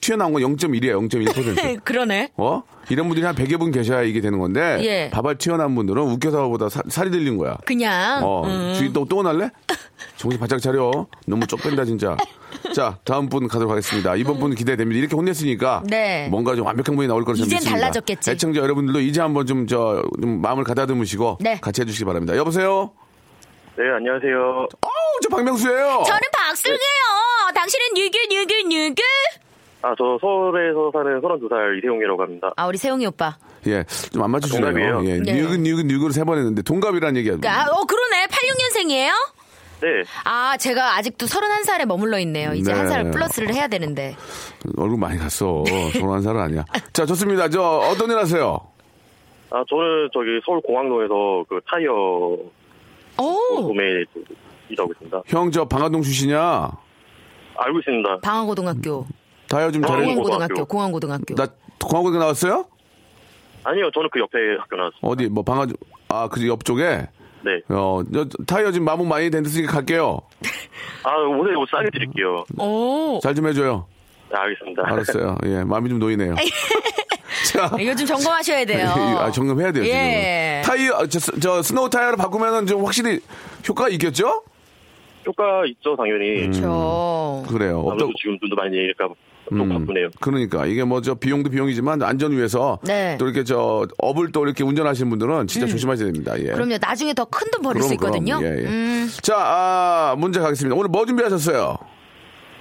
[0.00, 1.08] 튀어나온 건 0.1이에요.
[1.08, 1.80] 0.1%.
[1.84, 2.30] 그러네.
[2.36, 2.62] 어?
[2.88, 5.10] 이런 분들이 한 100여 분 계셔야 이게 되는 건데 예.
[5.10, 7.56] 밥알 튀어나온 분들은 웃겨서보다 사- 살이 들린 거야.
[7.64, 8.74] 그냥 어, 음.
[8.76, 9.50] 주희 또, 또 날래?
[10.16, 11.06] 정신 바짝 차려.
[11.26, 12.16] 너무 쪽 뺀다, 진짜.
[12.74, 14.14] 자, 다음 분 가도록 하겠습니다.
[14.16, 14.98] 이번 분 기대됩니다.
[14.98, 15.82] 이렇게 혼냈으니까.
[15.86, 16.28] 네.
[16.28, 17.70] 뭔가 좀 완벽한 분이 나올 거라 이젠 믿습니다.
[17.80, 18.30] 달라졌겠지.
[18.30, 21.38] 애청자 여러분들도 이제 한번 좀, 저, 좀 마음을 가다듬으시고.
[21.40, 21.58] 네.
[21.60, 22.36] 같이 해주시기 바랍니다.
[22.36, 22.92] 여보세요?
[23.76, 24.38] 네, 안녕하세요.
[24.80, 26.80] 어우, 저 박명수예요 저는 박슬기예요.
[27.54, 29.02] 당신은 뉴규 뉴규 뉴규.
[29.86, 32.52] 아, 저 서울에서 사는 32살 이세용이라고 합니다.
[32.56, 33.36] 아 우리 세용이 오빠.
[33.68, 34.72] 예, 좀 안 맞춰주네요.
[34.72, 35.04] 동갑이에요.
[35.04, 35.32] 예, 네.
[35.34, 37.34] 뉴그, 뉴그, 뉴그를 세번 했는데 동갑이라는 얘기야.
[37.44, 38.26] 아, 어 그러네.
[38.26, 39.10] 86년생이에요?
[39.82, 39.88] 네,
[40.24, 42.52] 아, 제가 아직도 31살에 머물러 있네요.
[42.54, 42.78] 이제 네.
[42.78, 44.16] 한살 플러스를 해야 되는데.
[44.76, 45.62] 얼굴 많이 갔어.
[45.92, 46.64] 서른한 살은 아니야.
[46.94, 47.48] 자, 좋습니다.
[47.50, 48.58] 저, 어떤 일 하세요?
[49.50, 51.92] 아, 저는 저기 서울 공항동에서 그 타이어
[53.18, 53.66] 오!
[53.68, 53.84] 구매
[54.70, 55.22] 일하고 있습니다.
[55.26, 56.70] 형, 저 방화동 출신이야.
[57.58, 58.18] 알고 있습니다.
[58.22, 59.06] 방화고등학교.
[59.48, 60.04] 다이어 좀 잘해.
[60.14, 60.64] 공항고등학교.
[60.64, 61.34] 공항고등학교.
[61.34, 61.46] 나
[61.82, 62.66] 공항고등 나왔어요?
[63.64, 65.00] 아니요, 저는 그 옆에 학교 나왔어요.
[65.02, 65.66] 어디 뭐 방아
[66.08, 67.08] 아그 옆쪽에
[67.44, 67.60] 네.
[67.68, 70.20] 어 저, 타이어 지금 마모 많이 됐으니까 갈게요.
[71.04, 72.44] 아, 오늘 뭐 싸게 드릴게요.
[72.58, 73.18] 오!
[73.22, 73.86] 잘 좀 해줘요.
[74.30, 74.82] 네, 알겠습니다.
[74.84, 75.36] 알았어요.
[75.46, 76.34] 예 마음이 좀 놓이네요.
[77.52, 77.70] 자.
[77.78, 78.88] 이거 좀 점검하셔야 돼요.
[79.18, 80.62] 아, 점검해야 돼요, 예.
[80.64, 80.76] 지금.
[80.76, 83.20] 타이어, 저, 저, 스노우 타이어를 바꾸면은 좀 확실히
[83.68, 84.42] 효과가 있겠죠?
[85.26, 86.50] 효과 있죠, 당연히.
[86.52, 87.44] 저.
[87.48, 87.80] 그래요.
[87.82, 88.14] 아무래도 없다.
[88.20, 89.08] 지금 눈도 많이 내리니까
[89.48, 90.08] 또 음, 바쁘네요.
[90.20, 93.16] 그러니까 이게 뭐 저 비용도 비용이지만 안전 위해서 네.
[93.18, 96.36] 또 이렇게 저 업을 또 이렇게 운전하시는 분들은 진짜 조심하셔야 됩니다.
[96.38, 96.48] 예.
[96.50, 96.54] 음.
[96.54, 96.78] 그럼요.
[96.80, 98.38] 나중에 더 큰 돈 버릴 그럼, 수 있거든요.
[98.38, 98.52] 그럼.
[98.52, 98.66] 예, 예.
[98.66, 99.08] 음.
[99.22, 100.74] 자, 아, 문제 가겠습니다.
[100.76, 101.76] 오늘 뭐 준비하셨어요?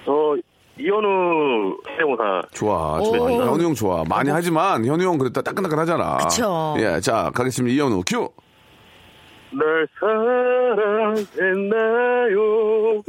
[0.06, 0.36] 저
[0.78, 3.04] 이현우 성대모사 좋아, 오.
[3.04, 3.32] 좋아.
[3.32, 4.04] 현우 형 좋아.
[4.08, 6.18] 많이 하지만 현우 형 그랬다 따끈따끈하잖아.
[6.18, 6.76] 그쵸.
[6.80, 7.74] 예, 자, 가겠습니다.
[7.76, 8.30] 이현우 큐.
[9.58, 9.88] 널
[11.36, 13.02] 사랑했나요?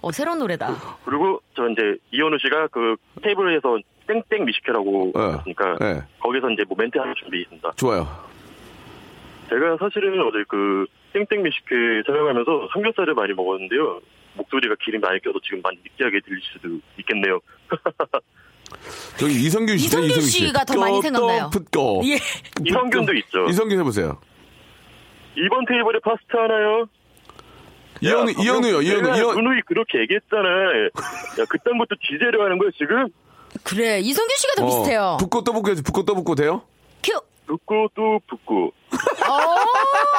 [0.00, 0.74] 어, 새로운 노래다.
[1.04, 5.22] 그리고 저 이제 이현우 씨가 그 테이블에서 땡땡 미식회라고 예.
[5.38, 6.02] 했으니까 예.
[6.20, 7.72] 거기서 이제 뭐 멘트 하나 준비했습니다.
[7.76, 8.06] 좋아요.
[9.48, 14.00] 제가 사실은 어제 그 땡땡 미식회 촬영하면서 삼겹살을 많이 먹었는데요.
[14.34, 16.68] 목소리가 기름이 많이 껴서 지금 많이 느끼하게 들릴 수도
[16.98, 17.40] 있겠네요.
[19.16, 19.86] 저기 이성균 씨.
[19.86, 21.50] 이성균 씨가 더 많이 생각나요.
[22.04, 22.18] 예.
[22.64, 23.46] 이성균도 있죠.
[23.48, 24.18] 이성균 해보세요.
[25.36, 26.86] 이번 테이블에 파스타 하나요?
[28.00, 29.34] 이현우, 야, 이현우요, 이현우, 이현우.
[29.34, 30.48] 누누이 그렇게 얘기했잖아.
[31.40, 33.08] 야, 그딴 것도 지제를 하는 거야, 지금?
[33.62, 33.98] 그래.
[34.00, 35.16] 이성균 씨가 더 어, 비슷해요.
[35.20, 36.62] 붓고 또 붓고 해서 붓고 또 붓고 돼요?
[37.02, 37.12] 큐.
[37.46, 38.72] 붓고 또 붓고.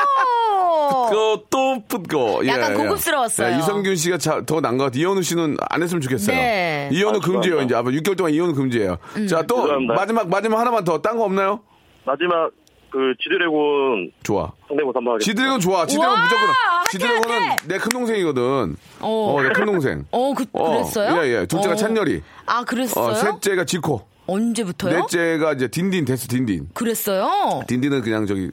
[0.07, 1.09] 오!
[1.09, 2.45] 붓고 또 붓고.
[2.45, 2.75] 예, 약간 예.
[2.75, 3.53] 고급스러웠어요.
[3.53, 5.01] 예, 이성균 씨가 더 난 것 같아요.
[5.01, 6.35] 이현우 씨는 안 했으면 좋겠어요.
[6.35, 6.89] 네.
[6.91, 7.61] 이현우 아, 금지예요.
[7.61, 8.97] 이제 앞으로 6개월 동안 이현우 금지예요.
[9.17, 9.27] 음.
[9.27, 9.93] 자, 또 죄송합니다.
[9.93, 11.61] 마지막 마지막 하나만 더 딴 거 없나요?
[12.05, 12.49] 마지막,
[12.97, 14.51] 그, 지드래곤 좋아.
[14.67, 15.23] 성대모사 한번 하겠습니다.
[15.23, 15.86] 지드래곤 좋아.
[15.86, 16.47] 지드래곤 우와, 무조건.
[16.91, 17.55] 지드래곤은.
[17.67, 18.75] 내큰 동생이거든.
[19.01, 19.36] 어.
[19.36, 20.05] 어, 내큰 동생.
[20.10, 21.21] 어, 그, 그랬어요?
[21.23, 21.45] 예, 예.
[21.45, 21.75] 둘째가 어.
[21.75, 22.23] 찬열이.
[22.47, 23.12] 아, 그랬어요?
[23.12, 24.01] 어, 셋째가 지코.
[24.25, 25.01] 언제부터요?
[25.01, 26.69] 넷째가 이제 딘딘 됐어, 딘딘.
[26.73, 27.62] 그랬어요?
[27.67, 28.49] 딘딘은 그냥 저기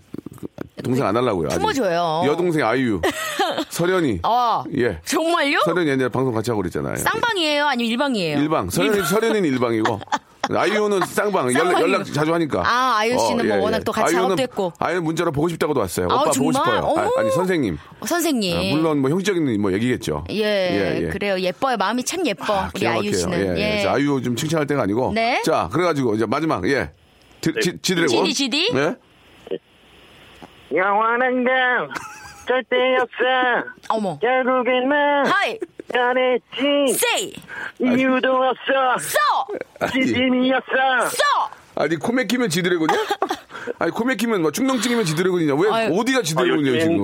[0.85, 1.49] 동생 안 하려고요.
[1.49, 1.57] 아직.
[1.59, 2.25] 품어줘요.
[2.27, 3.01] 여동생 아이유.
[3.71, 4.21] 설현이.
[4.25, 5.01] 아, 예.
[5.07, 5.61] 정말요?
[5.65, 6.97] 설현이 옛날에 방송 같이 하고 그랬잖아요.
[6.97, 7.67] 쌍방이에요?
[7.67, 8.39] 아니면 일방이에요?
[8.39, 8.69] 일방.
[8.69, 10.01] 설현이, 설현이는 일방이고.
[10.51, 11.53] 아이유는 쌍방.
[11.55, 11.81] 연락.
[11.81, 12.61] 연락 자주 하니까.
[12.61, 14.73] 어, 아, 아이유 씨는 뭐 워낙 또 같이 아이유는- 작업도 했고.
[14.79, 16.07] 아이유 문자로 보고 싶다고도 왔어요.
[16.11, 16.55] 아, 오빠 보고 정말?
[16.55, 16.95] 싶어요.
[17.17, 17.21] 아.
[17.21, 17.79] 아니, 선생님.
[18.01, 18.57] 어, 선생님.
[18.57, 20.25] 아, 물론 뭐 형식적인 뭐 얘기겠죠.
[20.31, 21.39] 예, 그래요.
[21.41, 21.77] 예뻐요.
[21.77, 22.53] 마음이 참 예뻐.
[22.55, 23.13] 아, 우리 아이유.
[23.15, 23.57] 씨는.
[23.57, 23.79] 예, 예.
[23.79, 23.83] 예.
[23.83, 25.13] 자, 아이유 좀 칭찬할 때가 아니고.
[25.15, 25.41] 네.
[25.45, 26.91] 자, 그래가지고 이제 마지막, 예.
[27.41, 28.25] 드, 지, 지드래곤.
[28.25, 28.73] GD, GD?
[28.73, 28.95] 네.
[30.75, 31.55] 영원한 건
[32.47, 33.69] 절대 없어.
[33.89, 34.19] 어머.
[34.19, 35.59] 결국에 넌 하이,
[35.93, 36.95] 변했지.
[36.95, 37.33] say,
[37.81, 38.97] 이유도 없어.
[38.99, 41.07] so, 진심이 없어.
[41.07, 41.65] so.
[41.77, 42.99] 아니, 코 맥히면 지드래곤이야?
[43.81, 45.55] 아니, 코 맥히면 뭐 충농증이면 지드래곤이냐?
[45.57, 45.99] 왜, 아유.
[45.99, 46.97] 어디가 지드래곤이에요, 지금?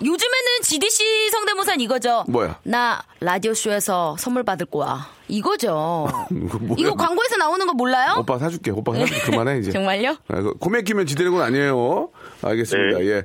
[0.00, 2.24] 요즘에는 GD 씨 성대모사는 이거죠.
[2.28, 2.58] 뭐야?
[2.62, 5.08] 나 라디오 쇼에서 선물 받을 거야.
[5.26, 6.06] 이거죠.
[6.30, 6.76] 이거 뭐야?
[6.78, 8.16] 이거 광고에서 나오는 거 몰라요?
[8.18, 8.70] 오빠 사줄게.
[8.70, 9.20] 오빠 사줄게.
[9.22, 9.70] 그만해 이제.
[9.72, 10.10] 정말요?
[10.28, 12.10] 아, 그 고메 끼면 지드래곤 아니에요.
[12.48, 12.98] 알겠습니다.
[12.98, 13.06] 네.
[13.06, 13.22] 예.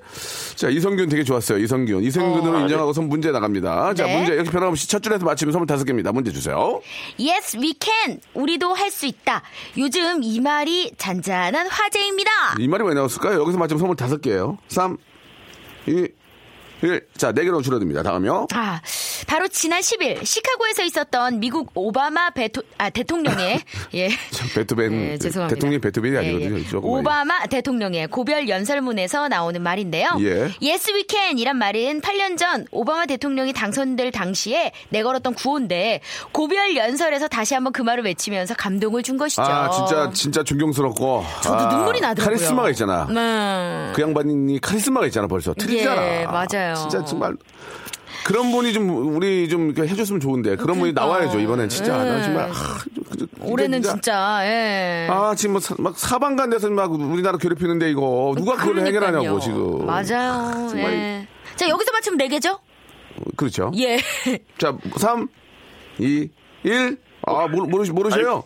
[0.55, 1.57] 자, 이성균 되게 좋았어요.
[1.59, 2.03] 이성균.
[2.03, 2.61] 이성균으로 어.
[2.61, 3.93] 인정하고 선 문제 나갑니다.
[3.93, 4.17] 자, 네.
[4.17, 6.11] 문제 역시 변함없이 첫 줄에서 맞히면 선물 다섯 개입니다.
[6.11, 6.81] 문제 주세요.
[7.19, 8.19] Yes, we can.
[8.33, 9.43] 우리도 할 수 있다.
[9.77, 12.31] 요즘 이 말이 잔잔한 화제입니다.
[12.59, 13.39] 이 말이 왜 나왔을까요?
[13.41, 14.57] 여기서 맞히면 선물 다섯 개예요.
[14.67, 14.97] 3,
[15.87, 16.07] 2,
[16.81, 17.07] 1.
[17.17, 18.03] 자, 네 개로 줄어듭니다.
[18.03, 18.47] 다음요.
[18.53, 18.81] 아,
[19.27, 23.61] 바로 지난 10일 시카고에서 있었던 미국 오바마 베토, 아, 대통령의
[23.95, 24.09] 예.
[24.31, 24.93] 참, 베토벤.
[24.93, 25.55] 예, 죄송합니다.
[25.55, 26.59] 대통령이 베토벤이 예, 아니거든요.
[26.59, 26.63] 예.
[26.67, 30.09] 조금 오바마 대통령의 고별 연설문에서 나오는 말인데요.
[30.21, 30.51] 예.
[30.61, 36.01] Yes, we can이란 말은 8년 전 오바마 대통령이 당선될 당시에 내걸었던 구호인데
[36.31, 39.41] 고별 연설에서 다시 한번 그 말을 외치면서 감동을 준 것이죠.
[39.41, 41.23] 아, 진짜, 진짜 존경스럽고.
[41.41, 42.37] 저도 아, 눈물이 나더라고요.
[42.37, 43.05] 카리스마가 있잖아.
[43.09, 43.91] 네.
[43.93, 45.53] 그 양반이 카리스마가 있잖아, 벌써.
[45.53, 46.21] 틀리잖아.
[46.21, 46.75] 예, 맞아요.
[46.75, 47.35] 진짜 정말.
[48.25, 50.55] 그런 분이 좀, 우리 좀 이렇게 해줬으면 좋은데.
[50.55, 51.01] 그런 분이 그러니까.
[51.01, 51.69] 나와야죠, 이번엔.
[51.69, 51.97] 진짜.
[51.97, 52.23] 나 예.
[52.23, 52.49] 정말.
[52.49, 52.53] 아,
[53.41, 55.07] 올해는 진짜- 진짜, 예.
[55.09, 58.33] 아, 지금 뭐, 사- 막 사방간 데서 막 우리나라 괴롭히는데 이거.
[58.37, 58.87] 누가 그걸 그러니까요.
[59.05, 59.85] 해결하냐고, 지금.
[59.85, 60.67] 맞아요.
[60.69, 60.93] 정말.
[60.93, 61.27] 예.
[61.55, 62.59] 자, 여기서 맞추면 4개죠?
[63.35, 63.71] 그렇죠.
[63.77, 63.99] 예.
[64.57, 65.27] 자, 3,
[65.99, 66.29] 2,
[66.63, 66.97] 1.
[67.25, 68.43] 아, 모르, 모르, 모르세요?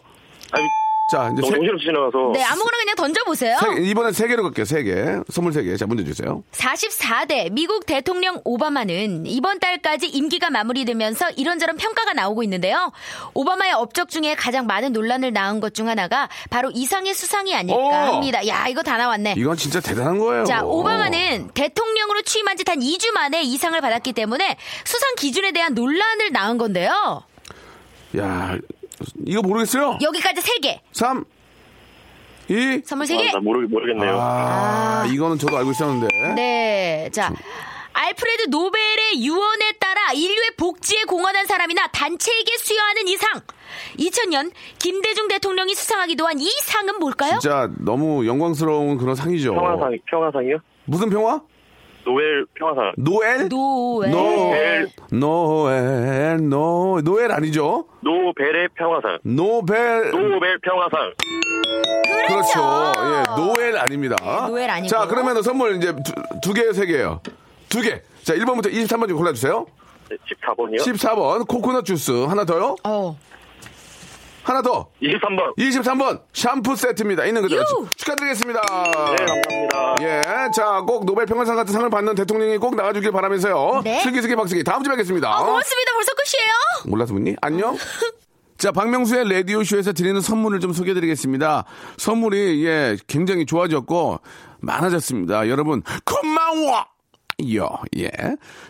[0.51, 0.63] 아니,
[1.11, 2.31] 자, 이제 너무 세, 정신없이 지나가서.
[2.33, 3.57] 네, 아무거나 그냥 던져보세요.
[3.59, 4.93] 세, 이번엔 세 개로 갈게요, 세 개.
[5.29, 5.75] 선물 세 개.
[5.75, 6.43] 자, 문제 주세요.
[6.53, 12.91] 44대 미국 대통령 오바마는 이번 달까지 임기가 마무리되면서 이런저런 평가가 나오고 있는데요.
[13.33, 17.91] 오바마의 업적 중에 가장 많은 논란을 낳은 것 중 하나가 바로 이상의 수상이 아닐까 오!
[17.91, 18.45] 합니다.
[18.47, 19.33] 야, 이거 다 나왔네.
[19.37, 20.45] 이건 진짜 대단한 거예요.
[20.45, 26.57] 자, 오바마는 대통령으로 취임한 지한 2주 만에 이상을 받았기 때문에 수상 기준에 대한 논란을 낳은
[26.59, 27.23] 건데요.
[28.17, 28.55] 야,
[29.25, 29.97] 이거 모르겠어요?
[30.01, 30.79] 여기까지 3개.
[30.91, 31.23] 3,
[32.49, 33.33] 2, 선물 아, 3개.
[33.33, 34.17] 나 모르, 모르겠네요.
[34.19, 36.07] 아, 이거는 저도 알고 있었는데.
[36.35, 37.09] 네.
[37.11, 37.31] 자.
[37.95, 43.39] 알프레드 노벨의 유언에 따라 인류의 복지에 공헌한 사람이나 단체에게 수여하는 이 상.
[43.99, 47.37] 2000년 김대중 대통령이 수상하기도 한 이 상은 뭘까요?
[47.39, 49.53] 진짜 너무 영광스러운 그런 상이죠.
[49.53, 50.57] 평화상, 평화상이요?
[50.85, 51.39] 무슨 평화?
[52.05, 52.93] 노벨 평화상.
[52.97, 53.47] 노엘?
[53.49, 54.11] 노엘.
[54.11, 54.87] 노엘.
[55.11, 56.49] 노엘.
[56.49, 57.85] 노, 노엘 아니죠?
[58.01, 59.19] 노벨의 평화상.
[59.23, 60.11] 노벨.
[60.11, 61.13] 노벨 평화상.
[62.27, 62.91] 그렇죠.
[62.97, 64.15] 예, 노엘 아닙니다.
[64.21, 64.87] 네, 노엘 아니고.
[64.87, 67.21] 자, 그러면 선물 이제 두, 두 개, 세 개예요.
[67.69, 68.01] 두 개.
[68.23, 69.65] 자, 1번부터 23번 좀 골라주세요.
[70.09, 70.77] 네, 14번이요?
[70.79, 72.75] 14번 코코넛 주스 하나 더요?
[72.83, 73.17] 어.
[74.43, 74.89] 하나 더.
[75.01, 75.55] 23번.
[75.57, 77.25] 23번 샴푸 세트입니다.
[77.25, 77.87] 있는 그대로 유!
[77.95, 78.61] 축하드리겠습니다.
[78.61, 79.95] 네, 감사합니다.
[80.01, 80.21] 예,
[80.55, 83.81] 자, 꼭 노벨 평화상 같은 상을 받는 대통령이 꼭 나와주길 바라면서요.
[83.83, 83.99] 네.
[84.01, 85.33] 슬기슬기 박슬기 다음 주에 뵙겠습니다.
[85.33, 85.91] 아, 고맙습니다.
[85.93, 86.51] 벌써 끝이에요?
[86.87, 87.35] 몰라서 묻니?
[87.41, 87.77] 안녕.
[88.57, 91.65] 자, 박명수의 라디오쇼에서 드리는 선물을 좀 소개해 드리겠습니다.
[91.97, 94.19] 선물이, 예, 굉장히 좋아졌고,
[94.59, 95.49] 많아졌습니다.
[95.49, 96.92] 여러분, 고마워!
[97.55, 98.09] 요, 예.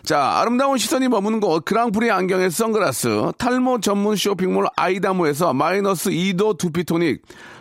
[0.02, 7.22] 자, 아름다운 시선이 머무는 곳, 그랑프리 안경의 선글라스, 탈모 전문 쇼핑몰 아이다모에서 마이너스 2도 두피토닉,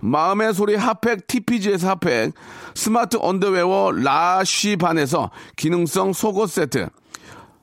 [0.00, 2.32] 마음의 소리 핫팩 TPG에서 핫팩,
[2.74, 6.88] smart underwear 라쉬반에서 기능성 속옷 세트,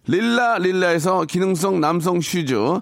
[0.07, 2.81] 릴라 릴라에서 기능성 남성 슈즈,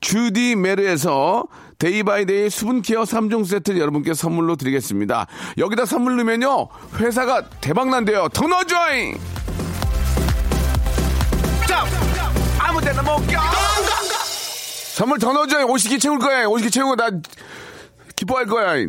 [0.00, 1.44] 주디 메르에서
[1.78, 5.26] day by day 수분케어 3종 세트 여러분께 선물로 드리겠습니다.
[5.58, 8.28] 여기다 선물 넣으면요, 회사가 대박난대요.
[8.32, 9.18] 더 넣어줘잉!
[11.66, 11.84] 자,
[12.58, 13.40] 아무 데나 못 껴!
[14.94, 15.66] 선물 더 넣어줘잉!
[15.68, 16.46] 50개 채울 거야.
[16.46, 17.08] 50개 채우고 나
[18.16, 18.86] 기뻐할 거야.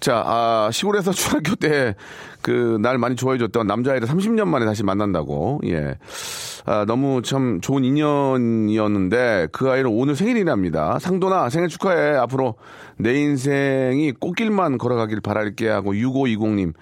[0.00, 1.94] 자, 아, 시골에서 중학교 때
[2.42, 5.60] 그 날 많이 좋아해줬던 남자애를 30년 만에 다시 만난다고.
[5.66, 5.96] 예.
[6.64, 10.98] 아, 너무 참 좋은 인연이었는데 그 아이는 오늘 생일이랍니다.
[11.00, 12.16] 상도나 생일 축하해.
[12.16, 12.54] 앞으로
[12.96, 16.74] 내 인생이 꽃길만 걸어가길 바랄게 하고 6520님.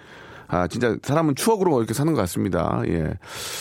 [0.53, 2.83] 아, 진짜 사람은 추억으로 이렇게 사는 것 같습니다.
[2.89, 3.15] 예.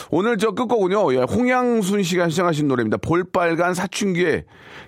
[0.09, 2.97] 오늘 저 끝곡은요, 예, 홍양순 씨가 시청하신 노래입니다.
[2.97, 4.45] 볼빨간 사춘기에,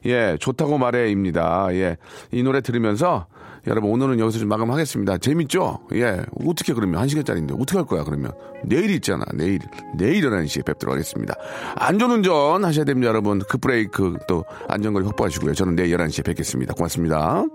[0.08, 1.68] 예, 좋다고 말해입니다.
[1.74, 1.98] 예.
[2.32, 3.28] 이 노래 들으면서
[3.68, 5.20] 여러분 오늘은 여기서 좀 마감하겠습니다.
[5.20, 5.80] 재밌죠?
[5.94, 6.22] 예.
[6.46, 8.32] 어떻게 그러면 한 시간짜리인데 어떻게 할 거야 그러면
[8.64, 9.24] 내일 있잖아.
[9.34, 9.60] 내일
[9.96, 11.36] 내일 11시에 뵙도록 하겠습니다.
[11.76, 13.40] 안전운전 하셔야 됩니다, 여러분.
[13.48, 15.54] 그 브레이크 또 안전거리 확보하시고요.
[15.54, 16.74] 저는 내일 11시에 뵙겠습니다.
[16.74, 17.46] 고맙습니다.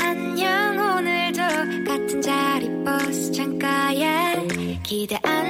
[0.00, 1.40] 안녕 오늘도
[1.86, 5.49] 같은 자리 버스 창가에 기대 앉은